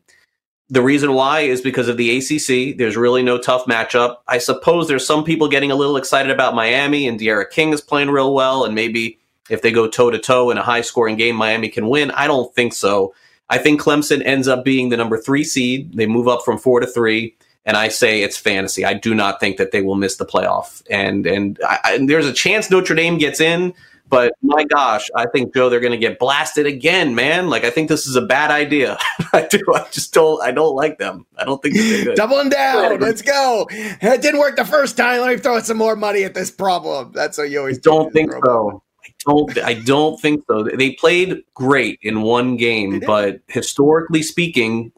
[0.70, 2.76] The reason why is because of the ACC.
[2.76, 4.16] There's really no tough matchup.
[4.26, 7.80] I suppose there's some people getting a little excited about Miami, and D'Eriq King is
[7.80, 9.18] playing real well, and maybe
[9.50, 12.10] if they go toe to toe in a high scoring game, Miami can win.
[12.12, 13.14] I don't think so.
[13.50, 15.94] I think Clemson ends up being the number three seed.
[15.94, 17.36] They move up from four to three,
[17.66, 18.86] and I say it's fantasy.
[18.86, 22.26] I do not think that they will miss the playoff, and and, I, and there's
[22.26, 23.74] a chance Notre Dame gets in.
[24.08, 27.48] But my gosh, I think Joe, they're going to get blasted again, man.
[27.48, 28.98] Like I think this is a bad idea.
[29.32, 29.60] I do.
[29.74, 30.42] I just don't.
[30.42, 31.26] I don't like them.
[31.38, 32.16] I don't think they're good.
[32.16, 33.00] Doubling down.
[33.00, 33.66] Let's go.
[33.70, 35.20] It didn't work the first time.
[35.20, 37.12] Let me throw some more money at this problem.
[37.12, 40.62] That's what you always don't think so I don't I don't think so.
[40.62, 44.92] They played great in one game, but historically speaking,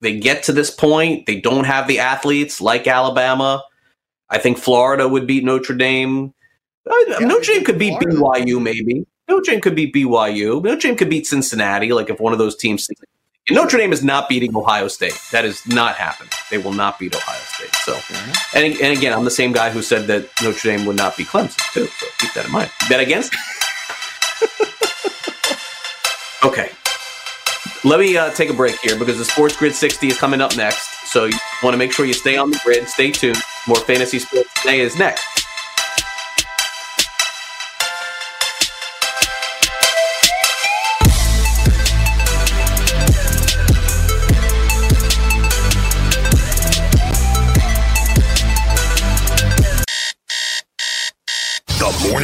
[0.00, 3.62] they get to this point, they don't have the athletes like Alabama.
[4.28, 6.34] I think Florida would beat Notre Dame.
[6.88, 8.44] Uh, yeah, Notre Dame could beat Florida.
[8.44, 9.06] BYU maybe.
[9.28, 10.62] Notre Dame could beat BYU.
[10.62, 12.88] Notre Dame could beat Cincinnati like if one of those teams
[13.50, 15.18] Notre Dame is not beating Ohio State.
[15.32, 16.30] That is not happening.
[16.50, 17.74] They will not beat Ohio State.
[17.74, 18.56] So, mm-hmm.
[18.56, 21.26] and, and again, I'm the same guy who said that Notre Dame would not beat
[21.26, 21.86] Clemson too.
[21.86, 22.70] So keep that in mind.
[22.88, 23.34] Bet against.
[26.44, 26.70] okay.
[27.84, 30.56] Let me uh, take a break here because the Sports Grid 60 is coming up
[30.56, 31.10] next.
[31.10, 32.88] So you want to make sure you stay on the grid.
[32.88, 33.38] Stay tuned.
[33.66, 35.41] More fantasy sports today is next.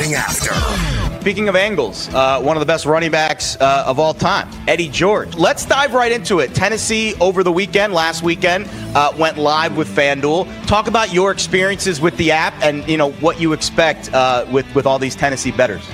[0.08, 1.20] Morning after.
[1.20, 4.88] Speaking of angles, uh, one of the best running backs uh, of all time, Eddie
[4.88, 5.34] George.
[5.34, 6.54] Let's dive right into it.
[6.54, 10.66] Tennessee over the weekend, last weekend, uh, went live with FanDuel.
[10.66, 14.72] Talk about your experiences with the app and you know what you expect uh, with
[14.74, 15.86] with all these Tennessee bettors.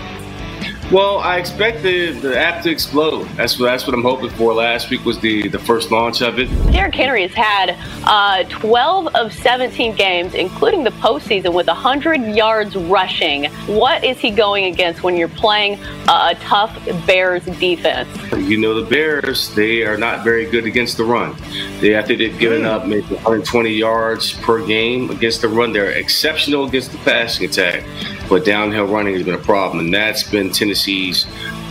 [0.92, 3.24] Well, I expect the, the app to explode.
[3.36, 4.52] That's what that's what I'm hoping for.
[4.52, 6.46] Last week was the, the first launch of it.
[6.72, 12.76] Derrick Henry has had uh, 12 of 17 games, including the postseason, with 100 yards
[12.76, 13.46] rushing.
[13.66, 16.76] What is he going against when you're playing a tough
[17.06, 18.08] Bears defense?
[18.36, 21.36] You know, the Bears, they are not very good against the run.
[21.80, 22.66] They, after they've given hmm.
[22.66, 27.84] up maybe 120 yards per game against the run, they're exceptional against the passing attack.
[28.28, 31.26] But downhill running has been a problem, and that's been Tennessee's